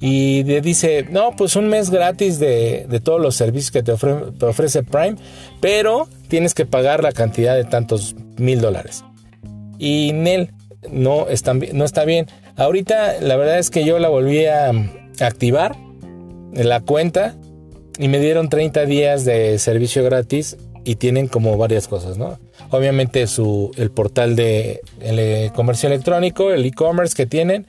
y 0.00 0.44
te 0.44 0.60
dice, 0.60 1.06
no, 1.10 1.34
pues 1.36 1.56
un 1.56 1.68
mes 1.68 1.90
gratis 1.90 2.38
de, 2.38 2.86
todos 3.02 3.20
los 3.20 3.34
servicios 3.34 3.70
que 3.70 3.82
te, 3.82 3.92
ofrece 3.92 4.82
Prime, 4.82 5.16
pero 5.60 6.06
tienes 6.28 6.52
que 6.52 6.66
pagar 6.66 7.02
la 7.02 7.12
cantidad 7.12 7.54
de 7.54 7.64
tantos 7.64 8.14
mil 8.36 8.60
dólares. 8.60 9.04
Y 9.78 10.12
Nel 10.12 10.52
no 10.90 11.28
está, 11.28 11.54
no 11.54 11.84
está 11.84 12.04
bien. 12.04 12.26
Ahorita 12.56 13.20
la 13.20 13.36
verdad 13.36 13.58
es 13.58 13.70
que 13.70 13.84
yo 13.84 13.98
la 13.98 14.08
volví 14.08 14.46
a 14.46 14.72
activar 15.20 15.76
la 16.52 16.80
cuenta 16.80 17.34
y 17.98 18.08
me 18.08 18.18
dieron 18.18 18.48
30 18.48 18.86
días 18.86 19.24
de 19.24 19.58
servicio 19.58 20.02
gratis 20.04 20.56
y 20.84 20.96
tienen 20.96 21.28
como 21.28 21.58
varias 21.58 21.88
cosas, 21.88 22.16
¿no? 22.16 22.38
Obviamente 22.70 23.26
su, 23.26 23.72
el 23.76 23.90
portal 23.90 24.36
de 24.36 24.80
el 25.00 25.18
eh, 25.18 25.52
comercio 25.54 25.88
electrónico, 25.88 26.50
el 26.50 26.64
e-commerce 26.64 27.14
que 27.14 27.26
tienen, 27.26 27.66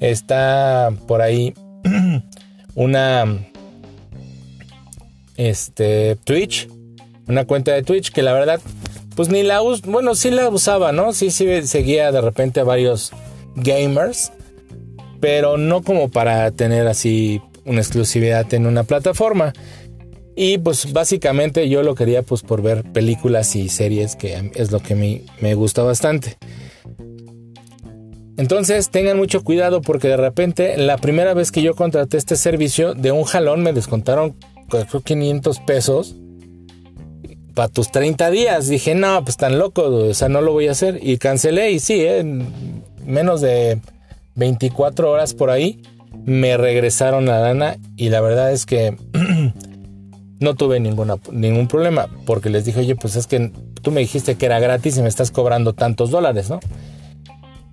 está 0.00 0.90
por 1.06 1.20
ahí 1.20 1.54
una 2.74 3.24
este 5.36 6.16
Twitch, 6.24 6.68
una 7.26 7.44
cuenta 7.44 7.72
de 7.72 7.82
Twitch 7.82 8.12
que 8.12 8.22
la 8.22 8.32
verdad 8.32 8.60
pues 9.16 9.28
ni 9.30 9.42
la 9.42 9.62
us 9.62 9.82
bueno, 9.82 10.14
sí 10.14 10.30
la 10.30 10.48
usaba, 10.48 10.92
¿no? 10.92 11.12
Sí 11.12 11.30
sí 11.30 11.66
seguía 11.66 12.12
de 12.12 12.20
repente 12.20 12.60
a 12.60 12.64
varios 12.64 13.12
gamers, 13.62 14.32
pero 15.20 15.56
no 15.56 15.82
como 15.82 16.08
para 16.08 16.50
tener 16.50 16.86
así 16.86 17.40
una 17.64 17.80
exclusividad 17.80 18.52
en 18.54 18.66
una 18.66 18.84
plataforma. 18.84 19.52
Y 20.36 20.58
pues 20.58 20.92
básicamente 20.92 21.68
yo 21.68 21.82
lo 21.82 21.94
quería 21.94 22.22
pues 22.22 22.42
por 22.42 22.62
ver 22.62 22.84
películas 22.92 23.56
y 23.56 23.68
series, 23.68 24.14
que 24.14 24.52
es 24.54 24.70
lo 24.70 24.80
que 24.80 24.94
me, 24.94 25.22
me 25.40 25.54
gusta 25.54 25.82
bastante. 25.82 26.36
Entonces 28.36 28.90
tengan 28.90 29.16
mucho 29.16 29.42
cuidado 29.42 29.82
porque 29.82 30.06
de 30.06 30.16
repente 30.16 30.76
la 30.76 30.96
primera 30.96 31.34
vez 31.34 31.50
que 31.50 31.60
yo 31.60 31.74
contraté 31.74 32.16
este 32.16 32.36
servicio 32.36 32.94
de 32.94 33.10
un 33.10 33.24
jalón 33.24 33.64
me 33.64 33.72
descontaron 33.72 34.36
creo 34.68 35.00
500 35.00 35.58
pesos 35.60 36.14
para 37.58 37.68
tus 37.68 37.90
30 37.90 38.30
días. 38.30 38.68
Dije, 38.68 38.94
no, 38.94 39.24
pues 39.24 39.36
tan 39.36 39.58
loco, 39.58 39.82
o 39.82 40.14
sea, 40.14 40.28
no 40.28 40.40
lo 40.40 40.52
voy 40.52 40.68
a 40.68 40.70
hacer. 40.70 41.00
Y 41.02 41.18
cancelé 41.18 41.72
y 41.72 41.80
sí, 41.80 42.06
en 42.06 42.84
menos 43.04 43.40
de 43.40 43.80
24 44.36 45.10
horas 45.10 45.34
por 45.34 45.50
ahí 45.50 45.82
me 46.24 46.56
regresaron 46.56 47.26
la 47.26 47.40
lana 47.40 47.76
y 47.96 48.10
la 48.10 48.20
verdad 48.20 48.52
es 48.52 48.64
que 48.64 48.96
no 50.38 50.54
tuve 50.54 50.78
ningún 50.78 51.66
problema, 51.66 52.06
porque 52.26 52.48
les 52.48 52.64
dije, 52.64 52.78
oye, 52.78 52.94
pues 52.94 53.16
es 53.16 53.26
que 53.26 53.50
tú 53.82 53.90
me 53.90 54.02
dijiste 54.02 54.36
que 54.36 54.46
era 54.46 54.60
gratis 54.60 54.96
y 54.96 55.02
me 55.02 55.08
estás 55.08 55.32
cobrando 55.32 55.72
tantos 55.72 56.12
dólares, 56.12 56.50
¿no? 56.50 56.60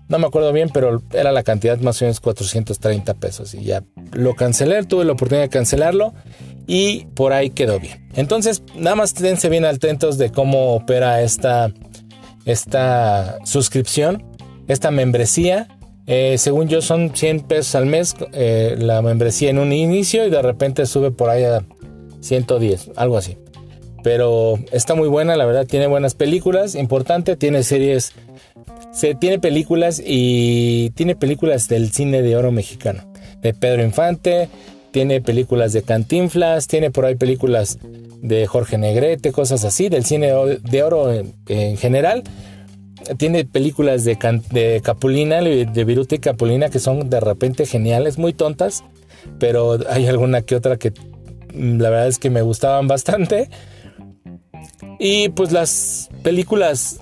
No 0.07 0.19
me 0.19 0.27
acuerdo 0.27 0.53
bien, 0.53 0.69
pero 0.71 1.01
era 1.13 1.31
la 1.31 1.43
cantidad 1.43 1.79
más 1.79 2.01
o 2.01 2.05
menos 2.05 2.19
430 2.19 3.13
pesos 3.15 3.53
y 3.55 3.63
ya 3.63 3.83
lo 4.13 4.35
cancelé, 4.35 4.83
tuve 4.83 5.03
la 5.03 5.13
oportunidad 5.13 5.45
de 5.45 5.50
cancelarlo 5.50 6.13
y 6.67 7.05
por 7.15 7.33
ahí 7.33 7.50
quedó 7.50 7.79
bien. 7.79 8.07
Entonces, 8.15 8.63
nada 8.75 8.95
más 8.95 9.13
tense 9.13 9.50
bien 9.50 9.65
atentos 9.65 10.17
de 10.17 10.31
cómo 10.31 10.75
opera 10.75 11.21
esta, 11.21 11.71
esta 12.45 13.39
suscripción, 13.45 14.24
esta 14.67 14.91
membresía. 14.91 15.67
Eh, 16.07 16.38
según 16.38 16.67
yo 16.67 16.83
son 16.83 17.15
100 17.15 17.41
pesos 17.41 17.74
al 17.74 17.88
mes 17.88 18.15
eh, 18.31 18.75
la 18.77 19.01
membresía 19.01 19.50
en 19.50 19.57
un 19.57 19.74
inicio 19.74 20.27
y 20.27 20.29
de 20.29 20.41
repente 20.41 20.85
sube 20.85 21.09
por 21.09 21.31
ahí 21.31 21.43
a 21.43 21.65
110, 22.21 22.91
algo 22.95 23.17
así. 23.17 23.38
Pero 24.03 24.59
está 24.71 24.93
muy 24.93 25.07
buena, 25.07 25.35
la 25.35 25.45
verdad, 25.45 25.65
tiene 25.65 25.88
buenas 25.88 26.13
películas, 26.13 26.75
importante, 26.75 27.35
tiene 27.35 27.63
series, 27.63 28.13
se, 28.95 29.15
tiene 29.15 29.39
películas 29.39 30.01
y 30.03 30.89
tiene 30.91 31.15
películas 31.15 31.67
del 31.67 31.91
cine 31.91 32.21
de 32.21 32.35
oro 32.35 32.51
mexicano, 32.51 33.03
de 33.41 33.53
Pedro 33.53 33.83
Infante, 33.83 34.49
tiene 34.91 35.21
películas 35.21 35.73
de 35.73 35.83
Cantinflas, 35.83 36.67
tiene 36.67 36.89
por 36.89 37.05
ahí 37.05 37.15
películas 37.15 37.77
de 38.21 38.47
Jorge 38.47 38.77
Negrete, 38.77 39.31
cosas 39.31 39.65
así, 39.65 39.89
del 39.89 40.05
cine 40.05 40.31
de 40.61 40.83
oro 40.83 41.11
en, 41.13 41.77
general. 41.77 42.23
Tiene 43.17 43.45
películas 43.45 44.03
de, 44.05 44.17
de 44.51 44.81
Capulina, 44.81 45.41
de 45.41 45.83
Viruta 45.83 46.15
y 46.15 46.19
Capulina, 46.19 46.69
que 46.69 46.79
son 46.79 47.09
de 47.09 47.19
repente 47.19 47.65
geniales, 47.65 48.17
muy 48.17 48.33
tontas, 48.33 48.83
pero 49.37 49.77
hay 49.89 50.07
alguna 50.07 50.41
que 50.41 50.55
otra 50.55 50.77
que 50.77 50.93
Mm, 51.55 51.79
la 51.79 51.89
verdad 51.89 52.07
es 52.07 52.19
que 52.19 52.29
me 52.29 52.41
gustaban 52.41 52.87
bastante. 52.89 53.49
Y 54.99 55.29
pues 55.29 55.51
las 55.51 56.09
películas. 56.23 56.99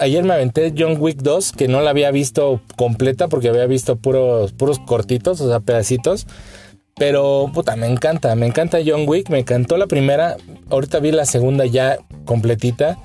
Ayer 0.00 0.24
me 0.24 0.34
aventé 0.34 0.74
John 0.76 0.96
Wick 0.98 1.18
2, 1.22 1.52
que 1.52 1.68
no 1.68 1.80
la 1.80 1.90
había 1.90 2.10
visto 2.10 2.60
completa 2.76 3.28
porque 3.28 3.48
había 3.48 3.66
visto 3.66 3.96
puros, 3.96 4.52
puros 4.52 4.78
cortitos, 4.80 5.40
o 5.40 5.48
sea, 5.48 5.60
pedacitos. 5.60 6.26
Pero 6.96 7.50
puta, 7.52 7.76
me 7.76 7.86
encanta, 7.86 8.34
me 8.36 8.46
encanta 8.46 8.78
John 8.84 9.04
Wick, 9.06 9.28
me 9.30 9.40
encantó 9.40 9.76
la 9.76 9.86
primera. 9.86 10.36
Ahorita 10.70 11.00
vi 11.00 11.12
la 11.12 11.26
segunda 11.26 11.66
ya 11.66 11.98
completita. 12.24 12.98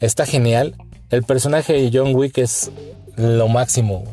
Está 0.00 0.26
genial. 0.26 0.74
El 1.10 1.22
personaje 1.22 1.72
de 1.72 1.90
John 1.92 2.14
Wick 2.14 2.38
es 2.38 2.70
lo 3.16 3.48
máximo. 3.48 4.04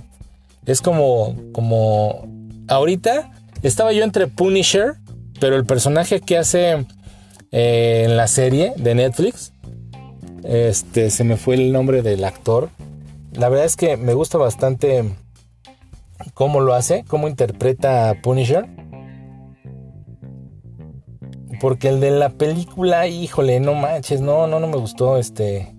Es 0.65 0.81
como, 0.81 1.35
como, 1.51 2.27
ahorita 2.67 3.31
estaba 3.63 3.91
yo 3.91 4.03
entre 4.03 4.27
Punisher 4.27 4.95
pero 5.39 5.55
el 5.55 5.65
personaje 5.65 6.21
que 6.21 6.37
hace 6.37 6.85
eh, 7.51 8.03
en 8.05 8.17
la 8.17 8.27
serie 8.27 8.73
de 8.77 8.95
Netflix, 8.95 9.52
este, 10.43 11.09
se 11.09 11.23
me 11.23 11.37
fue 11.37 11.55
el 11.55 11.71
nombre 11.71 12.01
del 12.01 12.23
actor. 12.23 12.69
La 13.33 13.49
verdad 13.49 13.65
es 13.65 13.75
que 13.75 13.97
me 13.97 14.13
gusta 14.13 14.37
bastante 14.37 15.03
cómo 16.33 16.61
lo 16.61 16.73
hace, 16.73 17.03
cómo 17.07 17.27
interpreta 17.27 18.09
a 18.09 18.21
Punisher. 18.21 18.67
Porque 21.61 21.89
el 21.89 21.99
de 21.99 22.11
la 22.11 22.29
película, 22.29 23.07
híjole, 23.07 23.59
no 23.59 23.73
manches, 23.73 24.21
no, 24.21 24.47
no, 24.47 24.59
no 24.59 24.67
me 24.67 24.77
gustó, 24.77 25.17
este. 25.17 25.73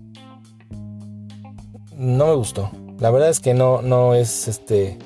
No 1.95 2.27
me 2.27 2.35
gustó. 2.35 2.71
La 2.99 3.11
verdad 3.11 3.29
es 3.29 3.39
que 3.39 3.53
no, 3.53 3.81
no 3.81 4.15
es 4.15 4.47
este. 4.47 4.97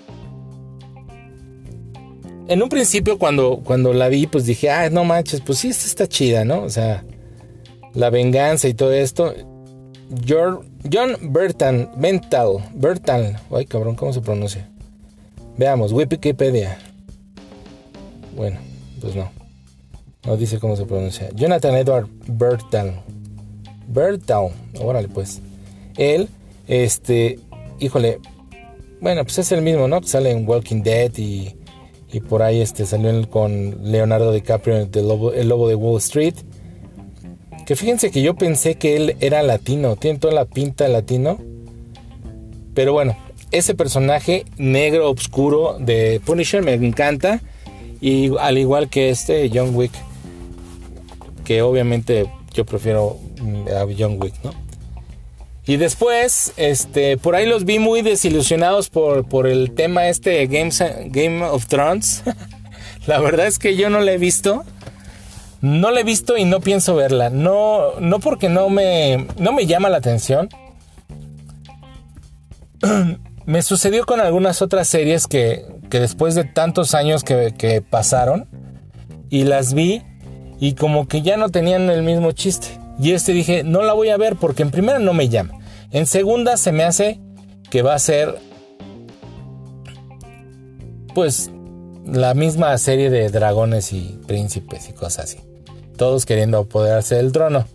en 2.47 2.63
un 2.63 2.69
principio 2.69 3.19
cuando, 3.19 3.61
cuando 3.63 3.93
la 3.93 4.07
vi, 4.07 4.25
pues 4.25 4.45
dije, 4.45 4.71
ah, 4.71 4.89
no 4.89 5.03
manches, 5.03 5.41
pues 5.41 5.59
sí, 5.59 5.69
esta 5.69 5.85
está 5.85 6.07
chida, 6.07 6.45
¿no? 6.45 6.63
O 6.63 6.69
sea, 6.69 7.03
la 7.93 8.09
venganza 8.09 8.67
y 8.67 8.73
todo 8.73 8.93
esto. 8.93 9.33
John, 10.27 10.61
Bertan, 11.21 11.91
Mental, 11.95 12.57
Bertal, 12.73 13.39
ay 13.51 13.65
cabrón, 13.65 13.95
¿cómo 13.95 14.11
se 14.11 14.21
pronuncia? 14.21 14.67
Veamos, 15.57 15.91
Wikipedia. 15.91 16.77
Bueno, 18.35 18.57
pues 19.01 19.15
no. 19.15 19.29
No 20.25 20.37
dice 20.37 20.59
cómo 20.59 20.75
se 20.75 20.85
pronuncia. 20.85 21.29
Jonathan 21.33 21.75
Edward 21.75 22.07
Bertal. 22.27 23.01
Bertal, 23.87 24.49
órale 24.81 25.07
pues. 25.07 25.41
Él, 25.97 26.29
este, 26.67 27.39
híjole, 27.79 28.19
bueno, 29.01 29.23
pues 29.23 29.39
es 29.39 29.51
el 29.51 29.61
mismo, 29.61 29.87
¿no? 29.87 30.01
Sale 30.03 30.31
en 30.31 30.47
Walking 30.47 30.81
Dead 30.81 31.11
y, 31.17 31.55
y 32.11 32.19
por 32.19 32.41
ahí 32.41 32.61
este, 32.61 32.85
salió 32.85 33.29
con 33.29 33.91
Leonardo 33.91 34.31
DiCaprio 34.31 34.77
el 34.77 34.89
el 35.35 35.49
lobo 35.49 35.67
de 35.67 35.75
Wall 35.75 35.97
Street. 35.97 36.35
Que 37.69 37.75
fíjense 37.75 38.09
que 38.09 38.23
yo 38.23 38.33
pensé 38.33 38.79
que 38.79 38.95
él 38.95 39.15
era 39.19 39.43
latino, 39.43 39.95
tiene 39.95 40.17
toda 40.17 40.33
la 40.33 40.45
pinta 40.45 40.87
latino. 40.87 41.37
Pero 42.73 42.93
bueno, 42.93 43.15
ese 43.51 43.75
personaje 43.75 44.43
negro, 44.57 45.11
oscuro 45.11 45.77
de 45.79 46.19
Punisher 46.25 46.63
me 46.63 46.73
encanta. 46.73 47.41
Y 48.01 48.35
al 48.39 48.57
igual 48.57 48.89
que 48.89 49.11
este 49.11 49.51
John 49.53 49.75
Wick, 49.75 49.91
que 51.45 51.61
obviamente 51.61 52.25
yo 52.55 52.65
prefiero 52.65 53.19
mm, 53.39 53.67
a 53.67 53.85
John 53.95 54.17
Wick, 54.19 54.33
¿no? 54.43 54.51
Y 55.67 55.77
después, 55.77 56.53
este, 56.57 57.17
por 57.17 57.35
ahí 57.35 57.45
los 57.45 57.65
vi 57.65 57.77
muy 57.77 58.01
desilusionados 58.01 58.89
por, 58.89 59.29
por 59.29 59.45
el 59.45 59.75
tema 59.75 60.07
este 60.07 60.47
Games, 60.47 60.83
Game 61.05 61.43
of 61.43 61.67
Thrones. 61.67 62.23
la 63.05 63.19
verdad 63.19 63.45
es 63.45 63.59
que 63.59 63.75
yo 63.75 63.91
no 63.91 63.99
la 63.99 64.13
he 64.13 64.17
visto. 64.17 64.63
No 65.61 65.91
la 65.91 65.99
he 65.99 66.03
visto 66.03 66.37
y 66.37 66.45
no 66.45 66.61
pienso 66.61 66.95
verla. 66.95 67.29
No, 67.29 67.99
no 67.99 68.19
porque 68.19 68.49
no 68.49 68.69
me, 68.69 69.27
no 69.37 69.51
me 69.51 69.65
llama 69.65 69.89
la 69.89 69.97
atención. 69.97 70.49
me 73.45 73.61
sucedió 73.61 74.05
con 74.05 74.19
algunas 74.19 74.61
otras 74.61 74.87
series 74.87 75.27
que, 75.27 75.65
que 75.89 75.99
después 75.99 76.35
de 76.35 76.43
tantos 76.45 76.93
años 76.93 77.23
que, 77.23 77.53
que 77.57 77.81
pasaron 77.81 78.47
y 79.29 79.43
las 79.43 79.73
vi 79.73 80.03
y 80.59 80.73
como 80.73 81.07
que 81.07 81.21
ya 81.21 81.37
no 81.37 81.49
tenían 81.49 81.89
el 81.89 82.03
mismo 82.03 82.31
chiste. 82.31 82.67
Y 83.01 83.11
este 83.11 83.33
dije, 83.33 83.63
no 83.63 83.81
la 83.81 83.93
voy 83.93 84.09
a 84.09 84.17
ver 84.17 84.35
porque 84.35 84.63
en 84.63 84.71
primera 84.71 84.99
no 84.99 85.13
me 85.13 85.29
llama. 85.29 85.59
En 85.91 86.05
segunda 86.05 86.57
se 86.57 86.71
me 86.71 86.83
hace 86.83 87.19
que 87.69 87.81
va 87.81 87.95
a 87.95 87.99
ser 87.99 88.37
pues 91.13 91.51
la 92.05 92.33
misma 92.33 92.77
serie 92.77 93.09
de 93.09 93.29
dragones 93.29 93.93
y 93.93 94.19
príncipes 94.27 94.89
y 94.89 94.93
cosas 94.93 95.25
así. 95.25 95.48
Todos 95.99 96.25
queriendo 96.25 96.59
apoderarse 96.59 97.15
del 97.15 97.33
trono. 97.33 97.65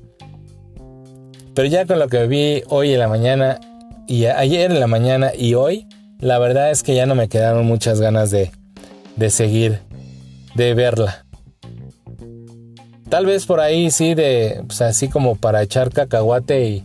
Pero 1.55 1.69
ya 1.69 1.85
con 1.85 1.99
lo 1.99 2.09
que 2.09 2.27
vi 2.27 2.63
hoy 2.71 2.95
en 2.95 2.99
la 2.99 3.07
mañana 3.07 3.61
y 4.09 4.25
ayer 4.25 4.71
en 4.71 4.81
la 4.81 4.87
mañana 4.87 5.33
y 5.37 5.53
hoy, 5.53 5.87
la 6.21 6.39
verdad 6.39 6.71
es 6.71 6.83
que 6.83 6.95
ya 6.95 7.05
no 7.05 7.15
me 7.15 7.29
quedaron 7.29 7.67
muchas 7.67 8.01
ganas 8.01 8.31
de, 8.31 8.51
de 9.17 9.29
seguir, 9.29 9.81
de 10.55 10.73
verla. 10.73 11.27
Tal 13.11 13.27
vez 13.27 13.45
por 13.45 13.61
ahí 13.61 13.91
sí, 13.91 14.15
de, 14.15 14.65
pues 14.67 14.81
así 14.81 15.09
como 15.09 15.37
para 15.37 15.63
echar 15.63 15.91
cacahuate 15.91 16.67
y, 16.67 16.85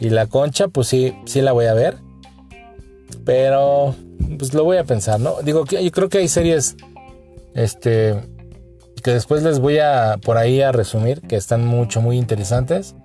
y 0.00 0.10
la 0.10 0.26
concha, 0.26 0.68
pues 0.68 0.88
sí, 0.88 1.14
sí 1.24 1.40
la 1.40 1.52
voy 1.52 1.64
a 1.64 1.72
ver. 1.72 1.96
Pero, 3.24 3.94
pues 4.38 4.52
lo 4.52 4.64
voy 4.64 4.76
a 4.76 4.84
pensar, 4.84 5.18
¿no? 5.18 5.40
Digo, 5.40 5.64
yo 5.64 5.90
creo 5.90 6.10
que 6.10 6.18
hay 6.18 6.28
series, 6.28 6.76
este, 7.54 8.33
que 9.04 9.10
después 9.10 9.42
les 9.42 9.60
voy 9.60 9.78
a, 9.78 10.16
por 10.16 10.38
ahí 10.38 10.62
a 10.62 10.72
resumir, 10.72 11.20
que 11.20 11.36
están 11.36 11.66
mucho, 11.66 12.00
muy 12.00 12.16
interesantes. 12.16 12.96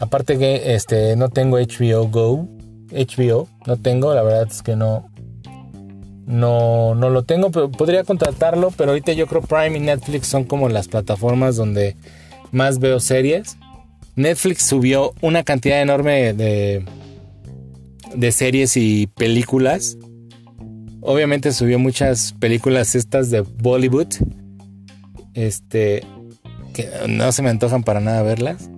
Aparte 0.00 0.38
que, 0.38 0.74
este, 0.74 1.16
no 1.16 1.28
tengo 1.28 1.58
HBO 1.58 2.08
Go, 2.08 2.48
HBO, 2.90 3.46
no 3.66 3.76
tengo, 3.76 4.14
la 4.14 4.22
verdad 4.22 4.48
es 4.50 4.62
que 4.62 4.74
no, 4.74 5.10
no, 6.24 6.94
no 6.94 7.10
lo 7.10 7.24
tengo, 7.24 7.50
pero 7.50 7.70
podría 7.70 8.04
contratarlo, 8.04 8.72
pero 8.74 8.92
ahorita 8.92 9.12
yo 9.12 9.26
creo 9.26 9.42
Prime 9.42 9.76
y 9.76 9.80
Netflix 9.82 10.28
son 10.28 10.44
como 10.44 10.70
las 10.70 10.88
plataformas 10.88 11.56
donde 11.56 11.94
más 12.50 12.78
veo 12.78 12.98
series. 12.98 13.58
Netflix 14.16 14.62
subió 14.62 15.12
una 15.20 15.42
cantidad 15.42 15.82
enorme 15.82 16.32
de, 16.32 16.86
de 18.14 18.32
series 18.32 18.78
y 18.78 19.08
películas. 19.08 19.98
Obviamente 21.02 21.52
subió 21.52 21.78
muchas 21.78 22.32
películas 22.40 22.94
estas 22.94 23.30
de 23.30 23.42
Bollywood. 23.42 24.14
Este. 25.34 26.04
Que 26.74 26.88
no 27.08 27.32
se 27.32 27.42
me 27.42 27.50
antojan 27.50 27.82
para 27.82 28.00
nada 28.00 28.22
verlas. 28.22 28.70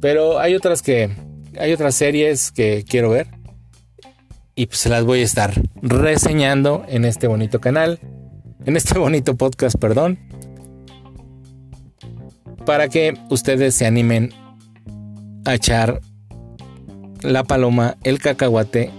Pero 0.00 0.38
hay 0.38 0.54
otras 0.54 0.82
que. 0.82 1.10
Hay 1.58 1.72
otras 1.72 1.94
series 1.94 2.50
que 2.50 2.84
quiero 2.88 3.10
ver. 3.10 3.28
Y 4.54 4.66
pues 4.66 4.78
se 4.80 4.88
las 4.88 5.04
voy 5.04 5.20
a 5.20 5.24
estar 5.24 5.54
reseñando 5.80 6.84
en 6.88 7.04
este 7.04 7.26
bonito 7.26 7.60
canal. 7.60 7.98
En 8.64 8.76
este 8.76 8.98
bonito 8.98 9.36
podcast, 9.36 9.76
perdón 9.78 10.18
para 12.64 12.88
que 12.88 13.14
ustedes 13.30 13.74
se 13.74 13.86
animen 13.86 14.30
a 15.44 15.54
echar 15.54 16.00
la 17.22 17.44
paloma, 17.44 17.96
el 18.02 18.18
cacahuate 18.18 18.90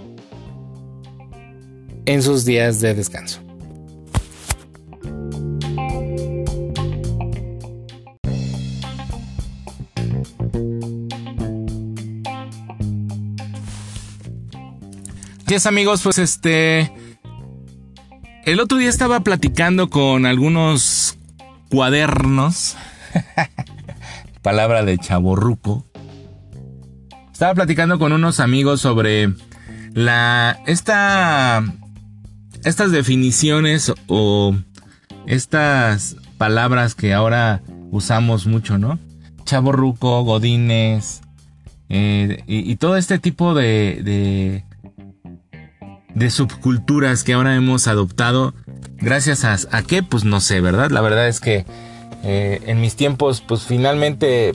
en 2.06 2.22
sus 2.22 2.44
días 2.44 2.80
de 2.80 2.94
descanso. 2.94 3.43
Amigos, 15.66 16.02
pues 16.02 16.18
este... 16.18 16.92
El 18.44 18.60
otro 18.60 18.76
día 18.76 18.90
estaba 18.90 19.20
platicando 19.20 19.88
con 19.88 20.26
algunos 20.26 21.16
cuadernos 21.70 22.76
Palabra 24.42 24.84
de 24.84 24.98
chaborruco. 24.98 25.86
Estaba 27.32 27.54
platicando 27.54 27.98
con 27.98 28.12
unos 28.12 28.40
amigos 28.40 28.80
sobre 28.80 29.32
la. 29.92 30.60
Esta. 30.66 31.64
Estas 32.62 32.92
definiciones 32.92 33.92
o 34.06 34.54
estas 35.26 36.16
palabras 36.38 36.94
que 36.94 37.12
ahora 37.12 37.62
usamos 37.90 38.46
mucho, 38.46 38.78
¿no? 38.78 38.98
Chaborruco, 39.44 40.22
godines. 40.22 41.22
Eh, 41.90 42.42
y, 42.46 42.76
todo 42.76 42.96
este 42.96 43.18
tipo 43.18 43.54
de, 43.54 44.00
de, 44.02 44.64
de 46.14 46.30
subculturas 46.30 47.24
que 47.24 47.32
ahora 47.32 47.54
hemos 47.56 47.86
adoptado. 47.88 48.54
Gracias 48.98 49.44
a, 49.44 49.56
a 49.76 49.82
qué, 49.82 50.02
pues 50.02 50.24
no 50.24 50.40
sé, 50.40 50.60
¿verdad? 50.60 50.90
La 50.90 51.00
verdad 51.00 51.28
es 51.28 51.40
que 51.40 51.66
eh, 52.22 52.60
en 52.66 52.80
mis 52.80 52.96
tiempos, 52.96 53.42
pues 53.46 53.62
finalmente, 53.64 54.54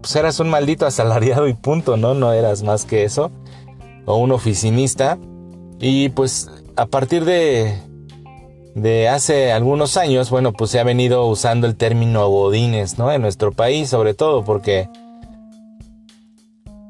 pues 0.00 0.16
eras 0.16 0.40
un 0.40 0.50
maldito 0.50 0.86
asalariado 0.86 1.46
y 1.46 1.54
punto, 1.54 1.96
¿no? 1.96 2.14
No 2.14 2.32
eras 2.32 2.62
más 2.62 2.84
que 2.84 3.04
eso. 3.04 3.30
O 4.04 4.16
un 4.16 4.32
oficinista. 4.32 5.18
Y 5.78 6.08
pues 6.08 6.50
a 6.76 6.86
partir 6.86 7.24
de, 7.24 7.78
de 8.74 9.08
hace 9.08 9.52
algunos 9.52 9.96
años, 9.96 10.30
bueno, 10.30 10.52
pues 10.52 10.70
se 10.70 10.80
ha 10.80 10.84
venido 10.84 11.26
usando 11.26 11.66
el 11.66 11.76
término 11.76 12.28
godines, 12.28 12.98
¿no? 12.98 13.12
En 13.12 13.22
nuestro 13.22 13.52
país, 13.52 13.88
sobre 13.90 14.14
todo, 14.14 14.44
porque 14.44 14.88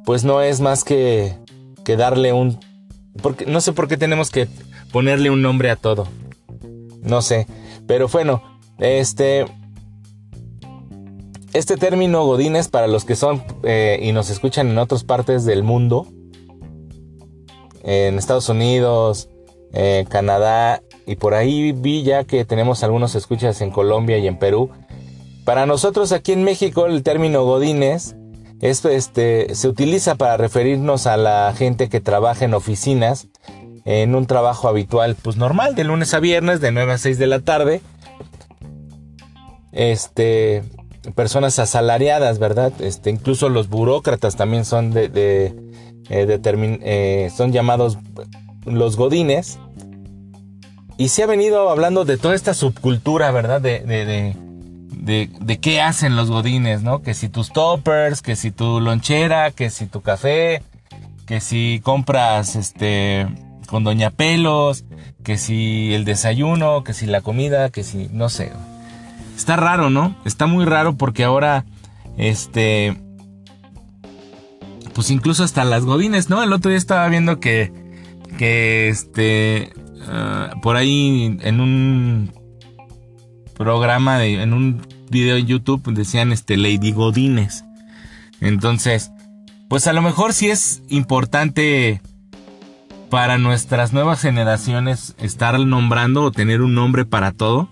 pues 0.05 0.23
no 0.23 0.41
es 0.41 0.61
más 0.61 0.85
que, 0.85 1.37
que 1.85 1.97
darle 1.97 2.33
un... 2.33 2.61
Porque, 3.23 3.47
no 3.47 3.61
sé 3.61 3.73
por 3.73 3.89
qué 3.89 3.97
tenemos 3.97 4.31
que 4.31 4.49
ponerle 4.93 5.31
un 5.31 5.43
nombre 5.43 5.71
a 5.71 5.77
todo. 5.77 6.07
No 7.03 7.23
sé. 7.23 7.47
Pero 7.87 8.09
bueno, 8.09 8.43
este... 8.79 9.47
Este 11.53 11.79
término 11.79 12.27
godines 12.27 12.69
para 12.69 12.87
los 12.87 13.07
que 13.07 13.17
son 13.17 13.43
eh, 13.63 13.99
y 14.03 14.13
nos 14.13 14.29
escuchan 14.29 14.69
en 14.69 14.77
otras 14.77 15.05
partes 15.05 15.47
del 15.47 15.63
mundo, 15.63 16.07
en 17.83 18.19
Estados 18.19 18.51
Unidos, 18.51 19.31
eh, 19.73 20.05
Canadá 20.11 20.83
y 21.07 21.17
por 21.17 21.33
ahí 21.33 21.73
vi 21.73 22.03
ya 22.03 22.25
que 22.25 22.45
tenemos 22.45 22.83
algunos 22.83 23.15
escuchas 23.15 23.61
en 23.63 23.71
Colombia 23.71 24.19
y 24.19 24.27
en 24.27 24.39
Perú. 24.39 24.71
Para 25.45 25.65
nosotros 25.65 26.13
aquí 26.13 26.33
en 26.33 26.45
México 26.45 26.87
el 26.87 27.03
término 27.03 27.45
godines 27.45 28.17
este, 28.61 29.55
se 29.55 29.69
utiliza 29.69 30.15
para 30.15 30.37
referirnos 30.37 31.07
a 31.07 31.17
la 31.17 31.53
gente 31.57 31.89
que 31.89 32.01
trabaja 32.01 32.45
en 32.45 32.55
oficinas 32.55 33.29
en 33.87 34.17
un 34.17 34.27
trabajo 34.27 34.69
habitual, 34.69 35.15
pues 35.15 35.37
normal, 35.37 35.77
de 35.77 35.85
lunes 35.85 36.13
a 36.13 36.19
viernes, 36.19 36.61
de 36.61 36.73
9 36.73 36.93
a 36.93 36.99
6 36.99 37.19
de 37.19 37.27
la 37.29 37.39
tarde. 37.41 37.81
Este, 39.71 40.65
personas 41.15 41.61
asalariadas, 41.61 42.41
¿verdad? 42.41 42.73
Este, 42.81 43.11
incluso 43.11 43.49
los 43.49 43.69
burócratas 43.69 44.35
también 44.35 44.65
son 44.65 44.91
de, 44.91 45.09
de, 45.09 45.55
eh, 46.11 46.41
eh, 46.83 47.31
son 47.35 47.53
llamados 47.53 47.99
los 48.65 48.97
godines. 48.97 49.61
y 50.99 51.09
se 51.09 51.23
ha 51.23 51.27
venido 51.27 51.69
hablando 51.71 52.05
de 52.05 52.17
toda 52.17 52.35
esta 52.35 52.55
subcultura, 52.55 53.31
¿verdad? 53.31 53.61
De, 53.61 54.35
de, 54.91 55.31
de, 55.41 55.59
qué 55.59 55.81
hacen 55.81 56.17
los 56.17 56.31
godines, 56.31 56.83
¿no? 56.83 57.03
Que 57.03 57.15
si 57.15 57.29
tus 57.29 57.53
toppers, 57.53 58.23
que 58.23 58.37
si 58.37 58.51
tu 58.51 58.81
lonchera, 58.81 59.51
que 59.51 59.71
si 59.71 59.87
tu 59.87 60.01
café, 60.03 60.63
que 61.27 61.41
si 61.41 61.81
compras 61.83 62.57
este 62.57 63.27
con 63.67 63.85
Doña 63.85 64.11
Pelos, 64.11 64.85
que 65.25 65.39
si 65.39 65.93
el 65.93 66.05
desayuno, 66.05 66.85
que 66.85 66.95
si 66.95 67.07
la 67.07 67.21
comida, 67.21 67.71
que 67.71 67.83
si 67.83 68.09
no 68.13 68.29
sé. 68.29 68.53
Está 69.37 69.57
raro, 69.57 69.91
¿no? 69.91 70.17
Está 70.25 70.47
muy 70.47 70.65
raro 70.65 70.97
porque 70.97 71.25
ahora 71.25 71.65
este 72.17 72.97
pues 74.95 75.11
incluso 75.11 75.45
hasta 75.45 75.65
las 75.65 75.85
godines, 75.85 76.31
¿no? 76.31 76.43
El 76.43 76.53
otro 76.53 76.71
día 76.71 76.79
estaba 76.79 77.09
viendo 77.09 77.39
que 77.41 77.73
que 78.39 78.89
este 78.89 79.73
ah, 80.09 80.55
por 80.63 80.77
ahí 80.77 81.37
en 81.43 81.61
un 81.61 82.33
programa 83.57 84.19
de 84.19 84.43
en 84.43 84.53
un 84.53 84.83
video 85.11 85.37
en 85.37 85.47
YouTube 85.47 85.83
decían 85.93 86.33
este 86.33 86.57
Lady 86.57 86.93
Godines. 86.93 87.65
Entonces, 88.41 89.11
pues 89.69 89.87
a 89.87 89.93
lo 89.93 90.03
mejor 90.03 90.33
sí 90.33 90.49
es 90.49 90.83
importante 90.89 92.01
para 93.11 93.39
nuestras 93.39 93.93
nuevas 93.93 94.21
generaciones 94.21 95.15
estar 95.19 95.59
nombrando 95.59 96.25
o 96.25 96.33
tener 96.33 96.61
un 96.61 96.75
nombre 96.75 97.05
para 97.05 97.33
todo. 97.33 97.69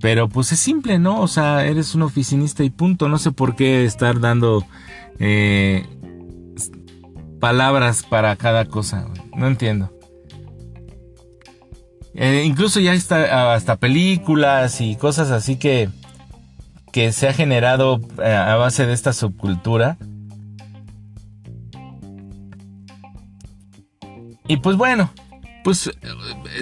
Pero 0.00 0.28
pues 0.28 0.52
es 0.52 0.60
simple, 0.60 0.98
¿no? 0.98 1.20
O 1.20 1.28
sea, 1.28 1.64
eres 1.66 1.94
un 1.94 2.02
oficinista 2.02 2.62
y 2.64 2.70
punto. 2.70 3.08
No 3.08 3.18
sé 3.18 3.32
por 3.32 3.56
qué 3.56 3.84
estar 3.84 4.20
dando 4.20 4.64
eh, 5.18 5.86
palabras 7.40 8.02
para 8.02 8.36
cada 8.36 8.66
cosa. 8.66 9.06
No 9.34 9.46
entiendo. 9.46 9.95
Eh, 12.16 12.44
incluso 12.44 12.80
ya 12.80 12.94
está 12.94 13.54
hasta 13.54 13.76
películas 13.76 14.80
y 14.80 14.96
cosas 14.96 15.30
así 15.30 15.56
que, 15.56 15.90
que 16.92 17.12
se 17.12 17.28
ha 17.28 17.32
generado 17.32 18.00
eh, 18.22 18.32
a 18.32 18.56
base 18.56 18.86
de 18.86 18.94
esta 18.94 19.12
subcultura 19.12 19.98
Y 24.48 24.58
pues 24.58 24.76
bueno, 24.76 25.10
pues 25.64 25.90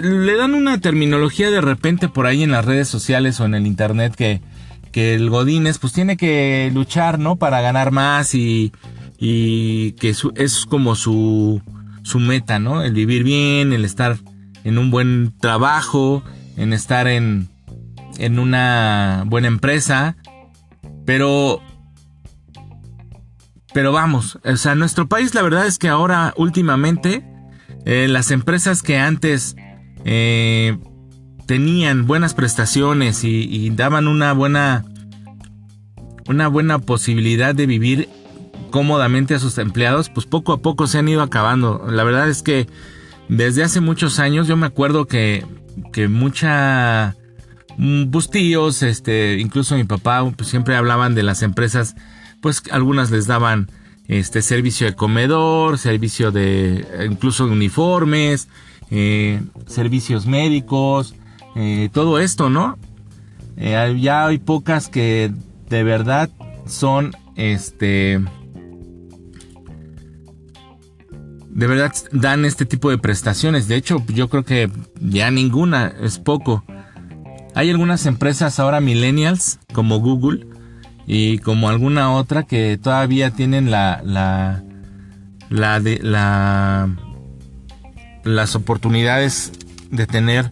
le 0.00 0.36
dan 0.36 0.54
una 0.54 0.80
terminología 0.80 1.50
de 1.50 1.60
repente 1.60 2.08
por 2.08 2.26
ahí 2.26 2.42
en 2.42 2.52
las 2.52 2.64
redes 2.64 2.88
sociales 2.88 3.40
o 3.40 3.44
en 3.44 3.54
el 3.54 3.66
internet 3.66 4.14
que, 4.14 4.40
que 4.90 5.14
el 5.14 5.28
Godínez 5.28 5.78
pues 5.78 5.92
tiene 5.92 6.16
que 6.16 6.70
luchar, 6.72 7.18
¿no? 7.18 7.36
Para 7.36 7.60
ganar 7.60 7.90
más 7.90 8.34
y, 8.34 8.72
y 9.18 9.92
que 9.92 10.14
es 10.36 10.66
como 10.66 10.94
su, 10.94 11.60
su 12.02 12.20
meta, 12.20 12.58
¿no? 12.58 12.82
El 12.82 12.94
vivir 12.94 13.22
bien, 13.22 13.72
el 13.72 13.84
estar 13.84 14.16
en 14.64 14.79
un 14.79 14.90
buen 14.90 15.33
trabajo, 15.38 16.22
en 16.57 16.72
estar 16.72 17.07
en, 17.07 17.48
en 18.18 18.38
una 18.38 19.24
buena 19.27 19.48
empresa. 19.48 20.16
Pero 21.05 21.61
pero 23.74 23.90
vamos, 23.90 24.38
o 24.44 24.57
sea, 24.57 24.77
nuestro 24.77 25.09
país 25.09 25.35
la 25.35 25.42
verdad 25.42 25.66
es 25.66 25.79
que 25.79 25.88
ahora 25.88 26.33
últimamente 26.37 27.24
eh, 27.85 28.07
las 28.09 28.31
empresas 28.31 28.83
que 28.83 28.98
antes 28.98 29.57
eh, 30.05 30.79
tenían 31.46 32.07
buenas 32.07 32.35
prestaciones 32.35 33.24
y, 33.24 33.68
daban 33.70 34.07
una 34.07 34.33
buena 34.33 34.85
una 36.29 36.46
buena 36.46 36.79
posibilidad 36.79 37.53
de 37.53 37.66
vivir 37.66 38.09
cómodamente 38.70 39.35
a 39.35 39.38
sus 39.40 39.59
empleados, 39.59 40.09
pues 40.09 40.24
poco 40.24 40.53
a 40.53 40.62
poco 40.62 40.87
se 40.87 40.98
han 40.98 41.09
ido 41.09 41.20
acabando. 41.20 41.85
La 41.90 42.05
verdad 42.05 42.29
es 42.29 42.42
que 42.42 42.68
desde 43.28 43.64
hace 43.64 43.80
muchos 43.80 44.18
años 44.18 44.46
yo 44.46 44.56
me 44.56 44.66
acuerdo 44.66 45.06
que, 45.06 45.44
que 45.92 46.08
mucha 46.08 47.16
mm, 47.78 48.10
pues 48.10 48.30
este, 48.82 49.38
incluso 49.38 49.76
mi 49.76 49.84
papá, 49.84 50.24
pues 50.37 50.48
siempre 50.48 50.76
hablaban 50.76 51.14
de 51.14 51.22
las 51.22 51.42
empresas, 51.42 51.94
pues 52.40 52.62
algunas 52.70 53.10
les 53.10 53.26
daban 53.26 53.68
este 54.08 54.42
servicio 54.42 54.87
de 54.87 54.94
comedor, 54.94 55.78
servicio 55.78 56.30
de 56.30 56.87
incluso 57.10 57.46
de 57.46 57.52
uniformes, 57.52 58.48
eh, 58.90 59.40
servicios 59.66 60.26
médicos, 60.26 61.14
eh, 61.56 61.88
todo 61.92 62.18
esto, 62.18 62.50
¿no? 62.50 62.78
Eh, 63.56 63.96
ya 64.00 64.26
hay 64.26 64.38
pocas 64.38 64.88
que 64.88 65.32
de 65.68 65.84
verdad 65.84 66.30
son, 66.66 67.12
este, 67.37 68.20
de 71.54 71.68
verdad 71.68 71.92
dan 72.10 72.44
este 72.44 72.66
tipo 72.66 72.90
de 72.90 72.98
prestaciones. 72.98 73.68
De 73.68 73.76
hecho, 73.76 74.04
yo 74.08 74.28
creo 74.28 74.44
que 74.44 74.70
ya 75.00 75.30
ninguna 75.30 75.92
es 76.02 76.18
poco. 76.18 76.64
Hay 77.54 77.70
algunas 77.70 78.06
empresas 78.06 78.58
ahora 78.58 78.80
millennials 78.80 79.60
como 79.72 80.00
Google 80.00 80.48
y 81.06 81.38
como 81.38 81.68
alguna 81.68 82.12
otra 82.12 82.42
que 82.42 82.76
todavía 82.76 83.30
tienen 83.30 83.70
la 83.70 84.02
la 84.04 84.64
la 85.48 85.78
de 85.78 86.00
la 86.02 86.90
las 88.24 88.56
oportunidades 88.56 89.52
de 89.90 90.06
tener 90.08 90.50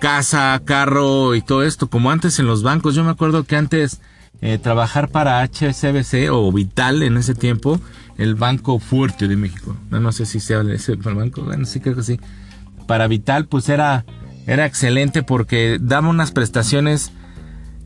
casa, 0.00 0.60
carro 0.66 1.34
y 1.34 1.40
todo 1.40 1.62
esto 1.62 1.88
como 1.88 2.10
antes 2.10 2.38
en 2.38 2.46
los 2.46 2.62
bancos. 2.62 2.94
Yo 2.94 3.04
me 3.04 3.10
acuerdo 3.10 3.44
que 3.44 3.56
antes 3.56 4.02
eh, 4.42 4.58
trabajar 4.58 5.08
para 5.08 5.42
HSBC 5.42 6.30
o 6.30 6.52
Vital 6.52 7.02
en 7.02 7.16
ese 7.16 7.34
tiempo, 7.34 7.80
el 8.18 8.34
Banco 8.34 8.78
Fuerte 8.78 9.28
de 9.28 9.36
México. 9.36 9.76
No, 9.90 9.98
no 9.98 10.12
sé 10.12 10.26
si 10.26 10.40
se 10.40 10.54
habla 10.54 10.74
ese 10.74 10.94
banco, 10.96 11.42
bueno, 11.42 11.64
sí 11.64 11.80
creo 11.80 11.96
que 11.96 12.02
sí. 12.02 12.20
Para 12.86 13.06
Vital 13.06 13.46
pues 13.46 13.68
era 13.68 14.04
era 14.46 14.66
excelente 14.66 15.22
porque 15.22 15.78
daba 15.80 16.08
unas 16.08 16.30
prestaciones 16.30 17.12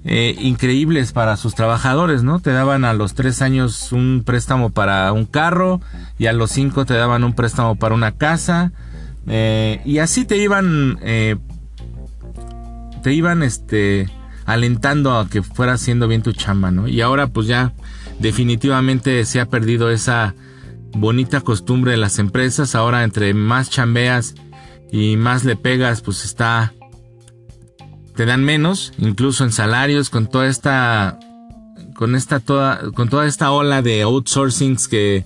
eh, 0.05 0.37
increíbles 0.41 1.13
para 1.13 1.37
sus 1.37 1.55
trabajadores, 1.55 2.23
¿no? 2.23 2.41
Te 2.41 2.51
daban 2.51 2.85
a 2.85 2.93
los 2.95 3.15
tres 3.15 3.41
años 3.43 3.93
un 3.93 4.23
préstamo 4.27 4.71
para 4.71 5.13
un 5.13 5.25
carro 5.27 5.81
y 6.19 6.27
a 6.27 6.33
los 6.33 6.51
cinco 6.51 6.85
te 6.85 6.95
daban 6.95 7.25
un 7.25 7.33
préstamo 7.33 7.77
para 7.77 7.95
una 7.95 8.13
casa 8.13 8.73
eh, 9.27 9.81
y 9.85 9.99
así 9.99 10.25
te 10.25 10.37
iban 10.37 10.99
te 13.03 13.13
iban 13.15 13.43
este 13.43 14.09
alentando 14.51 15.17
a 15.17 15.29
que 15.29 15.43
fueras 15.43 15.81
haciendo 15.81 16.09
bien 16.09 16.23
tu 16.23 16.33
chamba, 16.33 16.71
¿no? 16.71 16.89
Y 16.89 17.01
ahora 17.01 17.29
pues 17.29 17.47
ya 17.47 17.73
definitivamente 18.19 19.25
se 19.25 19.41
ha 19.41 19.47
perdido 19.47 19.91
esa 19.91 20.35
bonita 20.93 21.41
costumbre 21.41 21.93
de 21.93 21.99
las 21.99 22.19
empresas. 22.19 22.75
Ahora 22.75 23.05
entre 23.05 23.33
más 23.33 23.71
chambeas 23.71 24.35
y 24.91 25.17
más 25.17 25.45
le 25.45 25.57
pegas, 25.57 26.03
pues 26.03 26.25
está 26.25 26.73
te 28.17 28.27
dan 28.27 28.45
menos, 28.45 28.93
incluso 28.99 29.45
en 29.45 29.53
salarios, 29.53 30.11
con 30.11 30.27
toda 30.27 30.49
esta, 30.49 31.19
con 31.95 32.15
esta 32.15 32.41
toda, 32.41 32.91
con 32.93 33.09
toda 33.09 33.27
esta 33.27 33.51
ola 33.53 33.83
de 33.83 34.03
outsourcings 34.03 34.89
que, 34.89 35.25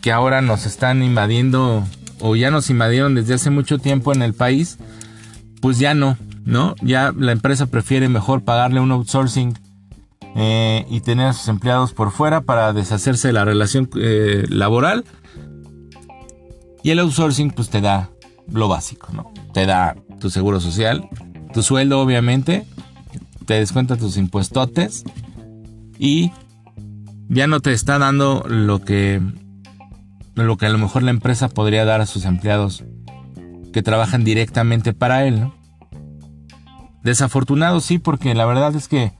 que 0.00 0.10
ahora 0.10 0.40
nos 0.40 0.66
están 0.66 1.02
invadiendo 1.02 1.86
o 2.20 2.34
ya 2.34 2.50
nos 2.50 2.70
invadieron 2.70 3.14
desde 3.14 3.34
hace 3.34 3.50
mucho 3.50 3.78
tiempo 3.78 4.12
en 4.12 4.22
el 4.22 4.32
país, 4.32 4.78
pues 5.60 5.78
ya 5.78 5.94
no, 5.94 6.16
¿no? 6.44 6.74
Ya 6.82 7.12
la 7.16 7.32
empresa 7.32 7.66
prefiere 7.66 8.08
mejor 8.08 8.44
pagarle 8.44 8.80
un 8.80 8.92
outsourcing 8.92 9.58
eh, 10.36 10.86
y 10.90 11.00
tener 11.00 11.28
a 11.28 11.32
sus 11.32 11.48
empleados 11.48 11.92
por 11.92 12.10
fuera 12.10 12.40
para 12.40 12.72
deshacerse 12.72 13.28
de 13.28 13.32
la 13.32 13.44
relación 13.44 13.88
eh, 13.96 14.44
laboral. 14.48 15.04
Y 16.82 16.90
el 16.90 16.98
outsourcing 16.98 17.50
pues 17.50 17.70
te 17.70 17.80
da 17.80 18.10
lo 18.50 18.68
básico, 18.68 19.08
¿no? 19.12 19.32
Te 19.52 19.66
da 19.66 19.96
tu 20.20 20.30
seguro 20.30 20.60
social, 20.60 21.08
tu 21.52 21.62
sueldo, 21.62 22.00
obviamente, 22.00 22.66
te 23.46 23.54
descuenta 23.54 23.96
tus 23.96 24.16
impuestotes 24.16 25.04
y 25.98 26.32
ya 27.28 27.46
no 27.46 27.60
te 27.60 27.72
está 27.72 27.98
dando 27.98 28.44
lo 28.46 28.80
que 28.80 29.22
lo 30.34 30.56
que 30.56 30.66
a 30.66 30.70
lo 30.70 30.78
mejor 30.78 31.04
la 31.04 31.10
empresa 31.10 31.48
podría 31.48 31.84
dar 31.84 32.00
a 32.00 32.06
sus 32.06 32.24
empleados 32.24 32.84
que 33.72 33.82
trabajan 33.82 34.24
directamente 34.24 34.92
para 34.92 35.26
él. 35.26 35.50
Desafortunado 37.04 37.80
sí, 37.80 37.98
porque 37.98 38.34
la 38.34 38.46
verdad 38.46 38.74
es 38.74 38.88
que 38.88 39.12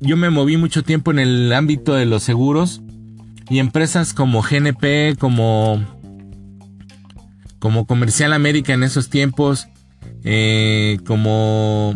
yo 0.00 0.16
me 0.16 0.30
moví 0.30 0.56
mucho 0.56 0.82
tiempo 0.82 1.10
en 1.10 1.18
el 1.18 1.52
ámbito 1.52 1.94
de 1.94 2.06
los 2.06 2.22
seguros 2.22 2.80
y 3.48 3.58
empresas 3.58 4.14
como 4.14 4.42
GNP, 4.42 5.16
como 5.18 5.78
como 7.60 7.86
Comercial 7.86 8.32
América 8.32 8.72
en 8.72 8.82
esos 8.82 9.10
tiempos, 9.10 9.68
eh, 10.24 10.98
como 11.06 11.94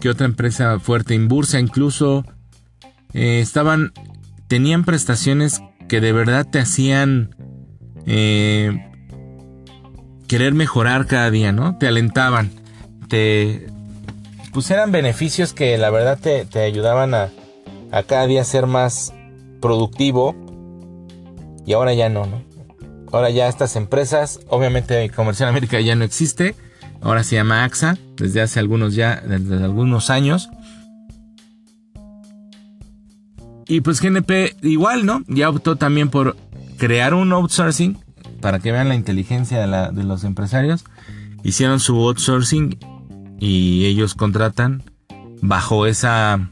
que 0.00 0.08
otra 0.08 0.26
empresa 0.26 0.78
fuerte, 0.78 1.14
Inbursa 1.14 1.58
incluso, 1.58 2.24
eh, 3.12 3.40
estaban, 3.40 3.92
tenían 4.46 4.84
prestaciones 4.84 5.60
que 5.88 6.00
de 6.00 6.12
verdad 6.12 6.46
te 6.48 6.60
hacían 6.60 7.34
eh, 8.06 8.86
querer 10.28 10.54
mejorar 10.54 11.06
cada 11.06 11.30
día, 11.30 11.50
¿no? 11.50 11.76
Te 11.78 11.88
alentaban, 11.88 12.50
te, 13.08 13.66
pues 14.52 14.70
eran 14.70 14.92
beneficios 14.92 15.52
que 15.52 15.76
la 15.78 15.90
verdad 15.90 16.18
te, 16.20 16.44
te 16.44 16.60
ayudaban 16.60 17.14
a, 17.14 17.30
a 17.90 18.02
cada 18.02 18.26
día 18.26 18.44
ser 18.44 18.66
más 18.66 19.12
productivo 19.60 20.34
y 21.66 21.72
ahora 21.72 21.94
ya 21.94 22.08
no, 22.08 22.26
¿no? 22.26 22.48
ahora 23.12 23.30
ya 23.30 23.48
estas 23.48 23.76
empresas, 23.76 24.40
obviamente 24.48 25.10
Comercial 25.10 25.48
América 25.48 25.80
ya 25.80 25.94
no 25.94 26.04
existe, 26.04 26.54
ahora 27.00 27.24
se 27.24 27.36
llama 27.36 27.64
AXA, 27.64 27.96
desde 28.16 28.40
hace 28.40 28.60
algunos 28.60 28.94
ya, 28.94 29.22
desde 29.26 29.64
algunos 29.64 30.10
años. 30.10 30.50
Y 33.66 33.82
pues 33.82 34.00
GNP 34.00 34.56
igual, 34.62 35.04
¿no? 35.04 35.22
Ya 35.26 35.50
optó 35.50 35.76
también 35.76 36.08
por 36.08 36.36
crear 36.78 37.12
un 37.12 37.32
outsourcing 37.32 37.98
para 38.40 38.60
que 38.60 38.72
vean 38.72 38.88
la 38.88 38.94
inteligencia 38.94 39.66
de, 39.66 39.92
de 39.92 40.04
los 40.04 40.24
empresarios. 40.24 40.84
Hicieron 41.42 41.78
su 41.78 41.96
outsourcing 41.96 42.78
y 43.38 43.86
ellos 43.86 44.14
contratan 44.14 44.82
bajo 45.40 45.86
esa 45.86 46.48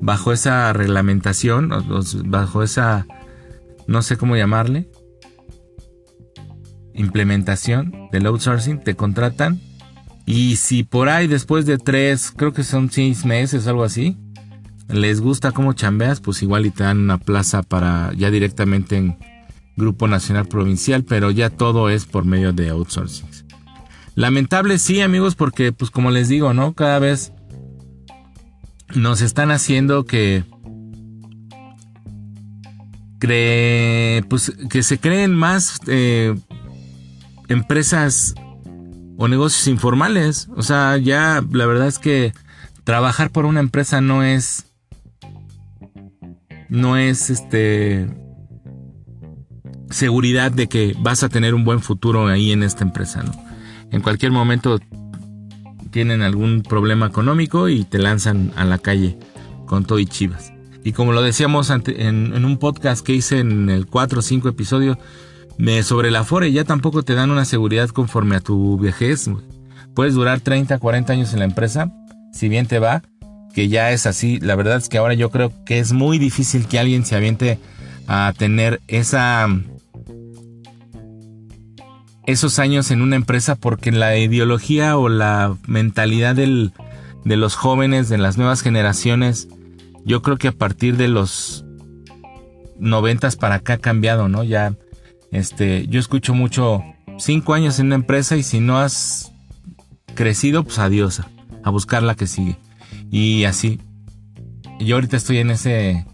bajo 0.00 0.32
esa 0.32 0.72
reglamentación, 0.72 1.70
bajo 2.24 2.62
esa 2.62 3.06
no 3.86 4.02
sé 4.02 4.16
cómo 4.16 4.36
llamarle, 4.36 4.88
implementación 6.94 8.08
del 8.12 8.26
outsourcing, 8.26 8.82
te 8.82 8.94
contratan 8.94 9.60
y 10.26 10.56
si 10.56 10.84
por 10.84 11.08
ahí 11.08 11.26
después 11.26 11.66
de 11.66 11.76
tres, 11.76 12.32
creo 12.34 12.52
que 12.52 12.62
son 12.62 12.90
seis 12.90 13.24
meses, 13.24 13.66
algo 13.66 13.82
así, 13.82 14.16
les 14.88 15.20
gusta 15.20 15.52
cómo 15.52 15.72
chambeas, 15.72 16.20
pues 16.20 16.42
igual 16.42 16.66
y 16.66 16.70
te 16.70 16.84
dan 16.84 16.98
una 16.98 17.18
plaza 17.18 17.62
para 17.62 18.12
ya 18.14 18.30
directamente 18.30 18.96
en 18.96 19.18
Grupo 19.76 20.08
Nacional 20.08 20.46
Provincial, 20.46 21.04
pero 21.04 21.30
ya 21.30 21.50
todo 21.50 21.90
es 21.90 22.06
por 22.06 22.24
medio 22.24 22.52
de 22.52 22.70
outsourcing. 22.70 23.49
Lamentable 24.14 24.78
sí, 24.78 25.00
amigos, 25.00 25.34
porque 25.34 25.72
pues 25.72 25.90
como 25.90 26.10
les 26.10 26.28
digo, 26.28 26.52
¿no? 26.52 26.74
Cada 26.74 26.98
vez 26.98 27.32
nos 28.94 29.22
están 29.22 29.50
haciendo 29.50 30.04
que 30.04 30.44
cree, 33.18 34.24
pues 34.28 34.52
que 34.68 34.82
se 34.82 34.98
creen 34.98 35.34
más 35.34 35.80
eh, 35.86 36.34
empresas 37.48 38.34
o 39.16 39.28
negocios 39.28 39.68
informales. 39.68 40.48
O 40.56 40.62
sea, 40.62 40.96
ya 40.96 41.44
la 41.52 41.66
verdad 41.66 41.86
es 41.86 41.98
que 41.98 42.32
trabajar 42.84 43.30
por 43.30 43.44
una 43.44 43.60
empresa 43.60 44.00
no 44.00 44.24
es 44.24 44.66
no 46.68 46.96
es 46.96 47.30
este 47.30 48.08
seguridad 49.90 50.52
de 50.52 50.68
que 50.68 50.96
vas 50.98 51.22
a 51.22 51.28
tener 51.28 51.54
un 51.54 51.64
buen 51.64 51.80
futuro 51.80 52.28
ahí 52.28 52.52
en 52.52 52.62
esta 52.62 52.84
empresa, 52.84 53.22
¿no? 53.22 53.49
En 53.90 54.02
cualquier 54.02 54.32
momento 54.32 54.78
tienen 55.90 56.22
algún 56.22 56.62
problema 56.62 57.06
económico 57.06 57.68
y 57.68 57.84
te 57.84 57.98
lanzan 57.98 58.52
a 58.56 58.64
la 58.64 58.78
calle 58.78 59.18
con 59.66 59.84
todo 59.84 59.98
y 59.98 60.06
chivas. 60.06 60.52
Y 60.84 60.92
como 60.92 61.12
lo 61.12 61.22
decíamos 61.22 61.70
en, 61.70 62.44
un 62.44 62.58
podcast 62.58 63.04
que 63.04 63.12
hice 63.12 63.40
en 63.40 63.68
el 63.68 63.86
4 63.86 64.20
o 64.20 64.22
5 64.22 64.48
episodio 64.48 64.98
sobre 65.82 66.10
la 66.10 66.24
FORE, 66.24 66.52
ya 66.52 66.64
tampoco 66.64 67.02
te 67.02 67.14
dan 67.14 67.30
una 67.30 67.44
seguridad 67.44 67.90
conforme 67.90 68.36
a 68.36 68.40
tu 68.40 68.78
vejez. 68.78 69.28
Puedes 69.94 70.14
durar 70.14 70.40
30, 70.40 70.78
40 70.78 71.12
años 71.12 71.32
en 71.32 71.40
la 71.40 71.44
empresa, 71.44 71.92
si 72.32 72.48
bien 72.48 72.66
te 72.66 72.78
va, 72.78 73.02
que 73.52 73.68
ya 73.68 73.90
es 73.92 74.06
así. 74.06 74.38
La 74.40 74.54
verdad 74.54 74.78
es 74.78 74.88
que 74.88 74.96
ahora 74.96 75.14
yo 75.14 75.30
creo 75.30 75.52
que 75.66 75.78
es 75.78 75.92
muy 75.92 76.18
difícil 76.18 76.66
que 76.66 76.78
alguien 76.78 77.04
se 77.04 77.16
aviente 77.16 77.58
a 78.06 78.32
tener 78.36 78.80
esa 78.88 79.48
esos 82.26 82.58
años 82.58 82.90
en 82.90 83.02
una 83.02 83.16
empresa 83.16 83.54
porque 83.54 83.92
la 83.92 84.16
ideología 84.16 84.96
o 84.96 85.08
la 85.08 85.56
mentalidad 85.66 86.34
de 86.34 86.70
los 87.24 87.54
jóvenes, 87.54 88.08
de 88.08 88.18
las 88.18 88.36
nuevas 88.36 88.62
generaciones, 88.62 89.48
yo 90.04 90.22
creo 90.22 90.36
que 90.36 90.48
a 90.48 90.52
partir 90.52 90.96
de 90.96 91.08
los 91.08 91.64
noventas 92.78 93.36
para 93.36 93.56
acá 93.56 93.74
ha 93.74 93.78
cambiado, 93.78 94.28
¿no? 94.28 94.42
Ya, 94.42 94.74
este, 95.32 95.86
yo 95.88 96.00
escucho 96.00 96.34
mucho 96.34 96.82
cinco 97.18 97.54
años 97.54 97.78
en 97.78 97.86
una 97.86 97.96
empresa 97.96 98.36
y 98.36 98.42
si 98.42 98.60
no 98.60 98.78
has 98.78 99.32
crecido, 100.14 100.64
pues 100.64 100.78
adiós, 100.78 101.22
a 101.62 101.70
buscar 101.70 102.02
la 102.02 102.14
que 102.14 102.26
sigue. 102.26 102.58
Y 103.10 103.44
así. 103.44 103.80
Yo 104.78 104.96
ahorita 104.96 105.18
estoy 105.18 105.38
en 105.38 105.50
ese, 105.50 106.06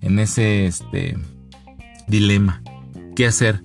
en 0.00 0.18
ese, 0.18 0.66
este, 0.66 1.16
dilema. 2.08 2.62
¿Qué 3.14 3.26
hacer? 3.26 3.62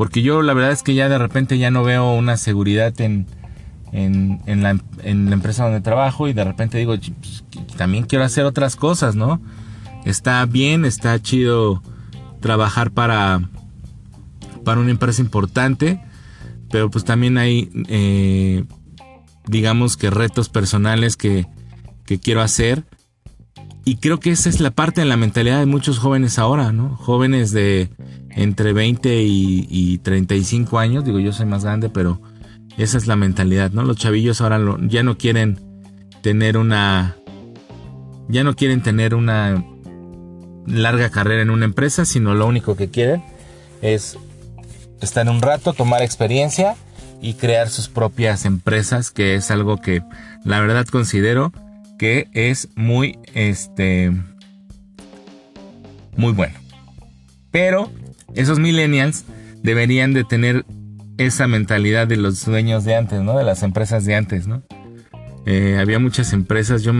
Porque 0.00 0.22
yo 0.22 0.40
la 0.40 0.54
verdad 0.54 0.72
es 0.72 0.82
que 0.82 0.94
ya 0.94 1.10
de 1.10 1.18
repente 1.18 1.58
ya 1.58 1.70
no 1.70 1.84
veo 1.84 2.14
una 2.14 2.38
seguridad 2.38 2.98
en, 3.02 3.26
en, 3.92 4.62
la, 4.62 4.70
empresa 5.04 5.64
donde 5.64 5.82
trabajo 5.82 6.26
y 6.26 6.32
de 6.32 6.42
repente 6.42 6.78
digo, 6.78 6.94
pues, 6.96 7.44
también 7.76 8.04
quiero 8.04 8.24
hacer 8.24 8.46
otras 8.46 8.76
cosas, 8.76 9.14
¿no? 9.14 9.42
Está 10.06 10.46
bien, 10.46 10.86
está 10.86 11.20
chido 11.20 11.82
trabajar 12.40 12.92
para, 12.92 13.42
para 14.64 14.80
una 14.80 14.90
empresa 14.90 15.20
importante, 15.20 16.00
pero 16.70 16.90
pues 16.90 17.04
también 17.04 17.36
hay, 17.36 17.70
eh, 17.88 18.64
digamos 19.48 19.98
que 19.98 20.08
retos 20.08 20.48
personales 20.48 21.18
que, 21.18 21.46
que 22.06 22.18
quiero 22.18 22.40
hacer. 22.40 22.86
Y 23.84 23.96
creo 23.96 24.18
que 24.18 24.30
esa 24.30 24.48
es 24.48 24.60
la 24.60 24.70
parte 24.70 25.02
de 25.02 25.06
la 25.06 25.18
mentalidad 25.18 25.58
de 25.58 25.66
muchos 25.66 25.98
jóvenes 25.98 26.38
ahora, 26.38 26.72
¿no? 26.72 26.96
Jóvenes 26.96 27.50
de 27.50 27.90
entre 28.30 28.72
20 28.72 29.22
y, 29.22 29.98
35 29.98 30.78
años, 30.78 31.04
digo 31.04 31.18
yo 31.18 31.32
soy 31.32 31.46
más 31.46 31.64
grande, 31.64 31.88
pero 31.88 32.20
esa 32.78 32.98
es 32.98 33.06
la 33.06 33.16
mentalidad, 33.16 33.70
¿no? 33.72 33.82
Los 33.82 33.96
chavillos 33.96 34.40
ahora 34.40 34.60
ya 34.82 35.02
no 35.02 35.18
quieren 35.18 35.58
tener 36.22 36.56
una, 36.56 37.16
ya 38.28 38.44
no 38.44 38.54
quieren 38.54 38.82
tener 38.82 39.14
una 39.14 39.64
larga 40.66 41.10
carrera 41.10 41.42
en 41.42 41.50
una 41.50 41.64
empresa, 41.64 42.04
sino 42.04 42.34
lo 42.34 42.46
único 42.46 42.76
que 42.76 42.88
quieren 42.88 43.22
es 43.82 44.16
estar 45.00 45.28
un 45.28 45.42
rato, 45.42 45.72
tomar 45.72 46.02
experiencia 46.02 46.76
y 47.20 47.34
crear 47.34 47.68
sus 47.68 47.88
propias 47.88 48.44
empresas, 48.44 49.10
que 49.10 49.34
es 49.34 49.50
algo 49.50 49.78
que 49.78 50.02
la 50.44 50.60
verdad 50.60 50.86
considero 50.86 51.52
que 51.98 52.28
es 52.32 52.68
muy, 52.76 53.18
este, 53.34 54.10
muy 56.16 56.32
bueno. 56.32 56.54
Pero 57.50 57.90
esos 58.34 58.58
millennials 58.58 59.24
deberían 59.62 60.12
de 60.12 60.24
tener 60.24 60.64
esa 61.18 61.46
mentalidad 61.46 62.06
de 62.06 62.16
los 62.16 62.44
dueños 62.44 62.84
de 62.84 62.96
antes, 62.96 63.20
¿no? 63.20 63.36
De 63.36 63.44
las 63.44 63.62
empresas 63.62 64.04
de 64.04 64.14
antes, 64.14 64.46
¿no? 64.46 64.62
Eh, 65.46 65.78
había 65.80 65.98
muchas 65.98 66.32
empresas, 66.32 66.82
yo 66.82 66.92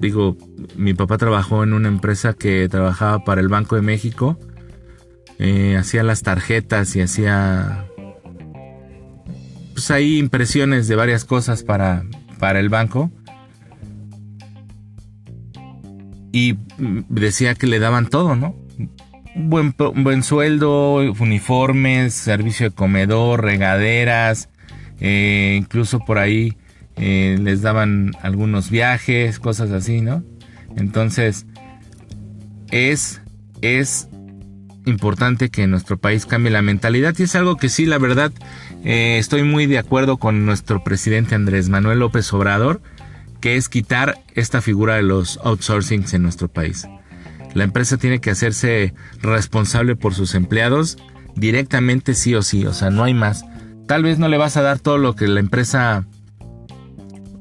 digo, 0.00 0.36
mi 0.76 0.94
papá 0.94 1.18
trabajó 1.18 1.64
en 1.64 1.72
una 1.72 1.88
empresa 1.88 2.34
que 2.34 2.68
trabajaba 2.68 3.24
para 3.24 3.40
el 3.40 3.48
Banco 3.48 3.74
de 3.76 3.82
México, 3.82 4.38
eh, 5.38 5.76
hacía 5.76 6.02
las 6.02 6.22
tarjetas 6.22 6.94
y 6.96 7.00
hacía, 7.00 7.86
pues 9.72 9.90
ahí 9.90 10.18
impresiones 10.18 10.88
de 10.88 10.96
varias 10.96 11.24
cosas 11.24 11.62
para, 11.62 12.04
para 12.38 12.60
el 12.60 12.68
banco. 12.68 13.10
Y 16.32 16.58
decía 17.08 17.54
que 17.54 17.66
le 17.66 17.78
daban 17.78 18.08
todo, 18.08 18.36
¿no? 18.36 18.65
Buen, 19.36 19.74
buen 19.76 20.22
sueldo, 20.22 20.96
uniformes, 20.96 22.14
servicio 22.14 22.70
de 22.70 22.74
comedor, 22.74 23.44
regaderas, 23.44 24.48
eh, 25.00 25.56
incluso 25.58 26.00
por 26.00 26.18
ahí 26.18 26.56
eh, 26.96 27.36
les 27.40 27.62
daban 27.62 28.12
algunos 28.22 28.70
viajes, 28.70 29.38
cosas 29.38 29.70
así, 29.70 30.00
¿no? 30.00 30.24
Entonces, 30.76 31.46
es, 32.70 33.20
es 33.60 34.08
importante 34.86 35.50
que 35.50 35.66
nuestro 35.66 35.98
país 35.98 36.26
cambie 36.26 36.50
la 36.50 36.62
mentalidad 36.62 37.14
y 37.18 37.24
es 37.24 37.34
algo 37.34 37.56
que 37.56 37.68
sí, 37.68 37.86
la 37.86 37.98
verdad, 37.98 38.32
eh, 38.84 39.18
estoy 39.18 39.42
muy 39.42 39.66
de 39.66 39.78
acuerdo 39.78 40.16
con 40.16 40.46
nuestro 40.46 40.82
presidente 40.82 41.34
Andrés 41.34 41.68
Manuel 41.68 41.98
López 41.98 42.32
Obrador, 42.32 42.80
que 43.40 43.56
es 43.56 43.68
quitar 43.68 44.18
esta 44.34 44.62
figura 44.62 44.94
de 44.94 45.02
los 45.02 45.38
outsourcings 45.44 46.14
en 46.14 46.22
nuestro 46.22 46.48
país. 46.48 46.86
La 47.56 47.64
empresa 47.64 47.96
tiene 47.96 48.20
que 48.20 48.28
hacerse 48.28 48.92
responsable 49.22 49.96
por 49.96 50.12
sus 50.12 50.34
empleados 50.34 50.98
directamente 51.36 52.12
sí 52.12 52.34
o 52.34 52.42
sí, 52.42 52.66
o 52.66 52.74
sea, 52.74 52.90
no 52.90 53.02
hay 53.02 53.14
más. 53.14 53.46
Tal 53.88 54.02
vez 54.02 54.18
no 54.18 54.28
le 54.28 54.36
vas 54.36 54.58
a 54.58 54.62
dar 54.62 54.78
todo 54.78 54.98
lo 54.98 55.16
que 55.16 55.26
la 55.26 55.40
empresa 55.40 56.04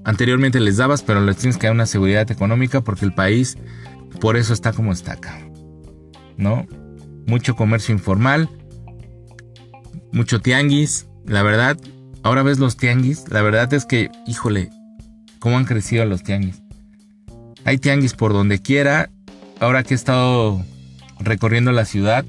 anteriormente 0.06 0.62
les 0.62 0.78
dabas, 0.78 1.04
pero 1.04 1.20
les 1.20 1.36
tienes 1.36 1.58
que 1.58 1.68
dar 1.68 1.74
una 1.74 1.86
seguridad 1.86 2.32
económica 2.32 2.80
porque 2.80 3.04
el 3.04 3.14
país 3.14 3.58
por 4.22 4.38
eso 4.38 4.54
está 4.54 4.72
como 4.72 4.94
está 4.94 5.12
acá. 5.12 5.38
¿No? 6.38 6.66
Mucho 7.28 7.58
comercio 7.58 7.94
informal, 7.94 8.50
mucho 10.14 10.40
tianguis, 10.40 11.08
la 11.26 11.44
verdad, 11.44 11.78
ahora 12.24 12.42
ves 12.42 12.58
los 12.58 12.78
tianguis, 12.78 13.26
la 13.28 13.42
verdad 13.42 13.74
es 13.74 13.86
que, 13.86 14.10
híjole, 14.26 14.70
cómo 15.40 15.58
han 15.58 15.66
crecido 15.66 16.06
los 16.06 16.24
tianguis. 16.24 16.62
Hay 17.66 17.80
tianguis 17.80 18.14
por 18.14 18.32
donde 18.32 18.60
quiera 18.60 19.10
ahora 19.60 19.84
que 19.84 19.94
he 19.94 19.98
estado 19.98 20.64
recorriendo 21.20 21.72
la 21.72 21.86
ciudad, 21.86 22.26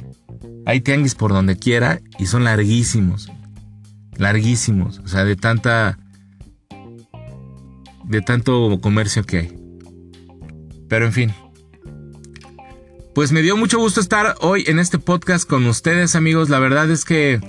hay 0.65 0.81
tianguis 0.81 1.15
por 1.15 1.33
donde 1.33 1.57
quiera 1.57 2.01
y 2.19 2.27
son 2.27 2.45
larguísimos. 2.45 3.31
Larguísimos. 4.17 5.01
O 5.01 5.09
sea, 5.09 5.25
de 5.25 5.37
tanta. 5.37 5.99
de 8.05 8.23
tanto 8.23 8.81
comercio 8.81 9.25
que 9.25 9.39
hay. 9.39 9.59
Pero 10.89 11.07
en 11.07 11.13
fin. 11.13 11.35
pues 13.15 13.33
me 13.33 13.43
dio 13.43 13.57
mucho 13.57 13.79
gusto 13.79 14.01
estar 14.01 14.35
hoy 14.41 14.65
en 14.67 14.79
este 14.79 14.99
podcast 14.99 15.49
con 15.49 15.67
ustedes 15.67 16.17
amigos. 16.17 16.49
La 16.49 16.59
verdad 16.59 16.91
es 16.91 17.05
que 17.05 17.41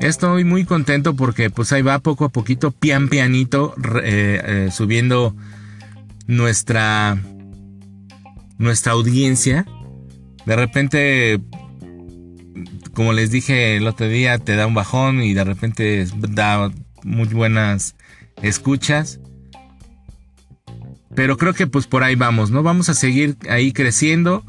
estoy 0.00 0.44
muy 0.44 0.64
contento 0.64 1.14
porque 1.14 1.50
pues 1.50 1.72
ahí 1.72 1.82
va 1.82 1.98
poco 2.00 2.24
a 2.24 2.28
poquito, 2.28 2.70
pian 2.70 3.08
pianito, 3.08 3.74
eh, 4.02 4.42
eh, 4.44 4.68
subiendo 4.72 5.34
nuestra, 6.26 7.18
nuestra 8.58 8.92
audiencia. 8.92 9.66
De 10.46 10.56
repente, 10.56 11.40
como 12.94 13.12
les 13.12 13.30
dije 13.30 13.76
el 13.76 13.86
otro 13.86 14.08
día, 14.08 14.38
te 14.38 14.56
da 14.56 14.66
un 14.66 14.74
bajón 14.74 15.22
y 15.22 15.34
de 15.34 15.44
repente 15.44 16.06
da 16.14 16.70
muy 17.02 17.28
buenas 17.28 17.94
escuchas. 18.42 19.20
Pero 21.14 21.36
creo 21.36 21.52
que 21.52 21.66
pues 21.66 21.86
por 21.86 22.02
ahí 22.02 22.14
vamos, 22.14 22.50
¿no? 22.50 22.62
Vamos 22.62 22.88
a 22.88 22.94
seguir 22.94 23.36
ahí 23.48 23.72
creciendo. 23.72 24.44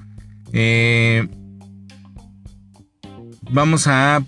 Eh, 0.54 1.28
vamos 3.52 3.88
a 3.88 4.24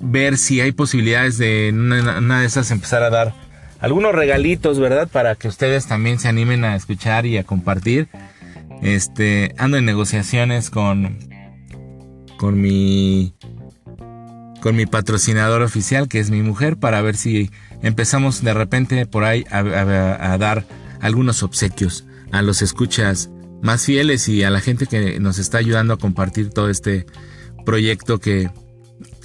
ver 0.00 0.36
si 0.36 0.60
hay 0.60 0.72
posibilidades 0.72 1.38
de 1.38 1.70
una, 1.72 2.40
de 2.40 2.46
esas 2.46 2.70
empezar 2.70 3.02
a 3.02 3.10
dar 3.10 3.34
algunos 3.80 4.14
regalitos, 4.14 4.78
¿verdad? 4.78 5.08
Para 5.08 5.34
que 5.34 5.48
ustedes 5.48 5.86
también 5.86 6.18
se 6.18 6.28
animen 6.28 6.64
a 6.64 6.76
escuchar 6.76 7.26
y 7.26 7.38
a 7.38 7.44
compartir. 7.44 8.08
Este, 8.82 9.54
ando 9.58 9.76
en 9.76 9.84
negociaciones 9.84 10.68
con 10.70 11.18
con 12.36 12.60
mi 12.60 13.34
con 14.60 14.76
mi 14.76 14.86
patrocinador 14.86 15.62
oficial, 15.62 16.08
que 16.08 16.18
es 16.18 16.30
mi 16.30 16.42
mujer, 16.42 16.76
para 16.76 17.00
ver 17.02 17.16
si 17.16 17.50
empezamos 17.82 18.42
de 18.42 18.54
repente 18.54 19.06
por 19.06 19.24
ahí 19.24 19.44
a, 19.50 20.36
dar 20.38 20.64
algunos 21.00 21.42
obsequios 21.42 22.04
a 22.30 22.42
los 22.42 22.62
escuchas 22.62 23.30
más 23.60 23.84
fieles 23.84 24.28
y 24.28 24.44
a 24.44 24.50
la 24.50 24.60
gente 24.60 24.86
que 24.86 25.18
nos 25.20 25.38
está 25.38 25.58
ayudando 25.58 25.94
a 25.94 25.98
compartir 25.98 26.50
todo 26.50 26.70
este 26.70 27.06
proyecto 27.64 28.18
que, 28.18 28.50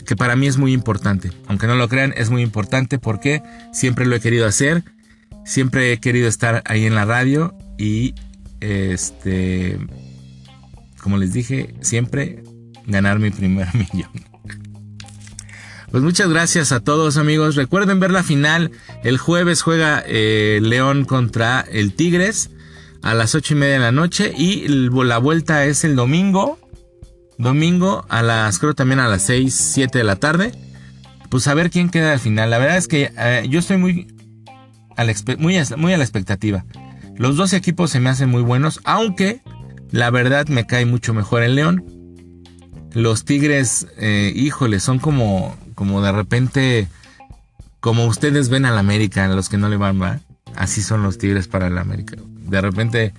que 0.06 0.16
para 0.16 0.36
mí 0.36 0.48
es 0.48 0.58
muy 0.58 0.74
importante. 0.74 1.32
Aunque 1.48 1.68
no 1.68 1.76
lo 1.76 1.88
crean, 1.88 2.14
es 2.18 2.30
muy 2.30 2.42
importante 2.42 2.98
porque 2.98 3.44
siempre 3.72 4.06
lo 4.06 4.16
he 4.16 4.20
querido 4.20 4.48
hacer, 4.48 4.84
siempre 5.46 5.92
he 5.92 6.00
querido 6.00 6.28
estar 6.28 6.64
ahí 6.66 6.86
en 6.86 6.96
la 6.96 7.06
radio 7.06 7.56
y 7.78 8.16
este, 8.60 9.80
como 11.02 11.18
les 11.18 11.34
dije, 11.34 11.76
siempre 11.82 12.44
ganar 12.86 13.20
mi 13.20 13.30
primer 13.30 13.68
millón. 13.94 14.12
Pues 15.92 16.04
muchas 16.04 16.30
gracias 16.30 16.72
a 16.72 16.82
todos 16.82 17.18
amigos. 17.18 17.56
Recuerden 17.56 18.00
ver 18.00 18.12
la 18.12 18.24
final. 18.24 18.72
El 19.04 19.18
jueves 19.18 19.62
juega 19.62 20.04
eh, 20.06 20.60
León 20.62 21.06
contra 21.06 21.62
el 21.62 21.94
Tigres 21.94 22.52
a 23.02 23.14
las 23.14 23.36
ocho 23.36 23.54
y 23.54 23.58
media 23.58 23.76
de 23.76 23.80
la 23.80 23.92
noche 23.94 24.34
y 24.36 24.68
la 24.68 25.18
vuelta 25.18 25.66
es 25.66 25.86
el 25.86 25.96
domingo. 25.96 26.60
Domingo 27.38 28.06
a 28.10 28.22
las, 28.22 28.60
creo 28.60 28.74
también 28.74 29.00
a 29.00 29.08
las 29.08 29.22
6, 29.24 29.54
7 29.54 29.98
de 29.98 30.04
la 30.04 30.18
tarde. 30.18 30.52
Pues 31.30 31.48
a 31.48 31.54
ver 31.54 31.70
quién 31.70 31.90
queda 31.90 32.12
al 32.12 32.20
final. 32.20 32.50
La 32.50 32.58
verdad 32.58 32.78
es 32.78 32.88
que 32.88 33.12
eh, 33.18 33.46
yo 33.50 33.60
estoy 33.60 33.78
muy 33.78 34.08
muy, 35.38 35.56
muy 35.78 35.94
a 35.94 35.98
la 35.98 36.04
expectativa. 36.04 36.66
Los 37.18 37.36
dos 37.36 37.54
equipos 37.54 37.92
se 37.92 38.00
me 38.00 38.10
hacen 38.10 38.30
muy 38.30 38.42
buenos, 38.42 38.80
aunque 38.84 39.42
la 39.92 40.10
verdad 40.10 40.48
me 40.48 40.66
cae 40.66 40.86
mucho 40.86 41.14
mejor 41.14 41.44
el 41.44 41.56
León. 41.56 41.84
Los 42.94 43.26
Tigres, 43.26 43.88
eh, 43.98 44.32
híjole, 44.36 44.80
son 44.80 45.00
como, 45.00 45.56
como 45.76 46.02
de 46.02 46.12
repente, 46.12 46.88
como 47.80 48.06
ustedes 48.06 48.50
ven 48.50 48.66
al 48.66 48.78
América, 48.78 49.28
los 49.28 49.50
que 49.50 49.58
no 49.58 49.70
le 49.70 49.78
van, 49.78 50.02
¿va? 50.02 50.20
Así 50.56 50.82
son 50.82 51.04
los 51.04 51.18
Tigres 51.18 51.48
para 51.48 51.68
el 51.68 51.78
América 51.78 52.16
de 52.48 52.62
repente 52.62 53.14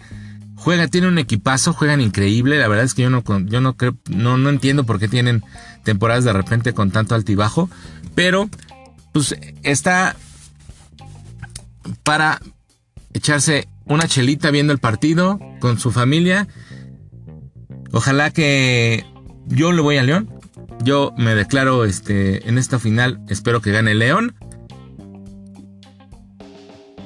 juega, 0.56 0.88
tiene 0.88 1.08
un 1.08 1.18
equipazo, 1.18 1.72
juegan 1.72 2.00
increíble. 2.00 2.58
La 2.58 2.68
verdad 2.68 2.84
es 2.84 2.94
que 2.94 3.02
yo 3.02 3.10
no, 3.10 3.22
yo 3.46 3.60
no 3.60 3.76
creo, 3.76 3.96
no, 4.08 4.36
no 4.36 4.48
entiendo 4.50 4.84
por 4.84 4.98
qué 4.98 5.08
tienen 5.08 5.44
temporadas 5.84 6.24
de 6.24 6.32
repente 6.32 6.72
con 6.72 6.90
tanto 6.90 7.14
altibajo. 7.14 7.70
Pero, 8.14 8.48
pues, 9.12 9.36
está 9.62 10.16
para 12.02 12.40
echarse 13.14 13.68
una 13.88 14.06
chelita 14.06 14.50
viendo 14.50 14.72
el 14.72 14.78
partido 14.78 15.38
con 15.60 15.78
su 15.78 15.90
familia. 15.90 16.48
Ojalá 17.92 18.30
que 18.30 19.04
yo 19.46 19.72
le 19.72 19.80
voy 19.80 19.96
a 19.96 20.02
León. 20.02 20.30
Yo 20.84 21.12
me 21.16 21.34
declaro 21.34 21.84
este, 21.84 22.48
en 22.48 22.58
esta 22.58 22.78
final. 22.78 23.20
Espero 23.28 23.60
que 23.60 23.72
gane 23.72 23.94
León. 23.94 24.34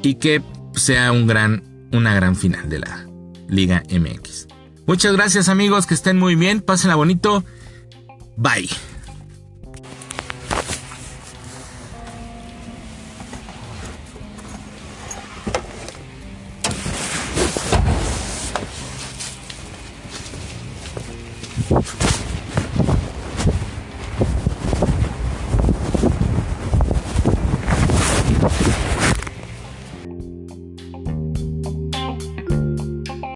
Y 0.02 0.16
que 0.16 0.42
sea 0.74 1.12
un 1.12 1.26
gran 1.26 1.72
una 1.92 2.14
gran 2.14 2.34
final 2.34 2.68
de 2.68 2.80
la 2.80 3.06
Liga 3.48 3.82
MX. 3.90 4.48
Muchas 4.86 5.12
gracias 5.12 5.48
amigos, 5.48 5.86
que 5.86 5.94
estén 5.94 6.18
muy 6.18 6.34
bien, 6.34 6.60
pásenla 6.60 6.96
bonito. 6.96 7.44
Bye. 8.36 8.68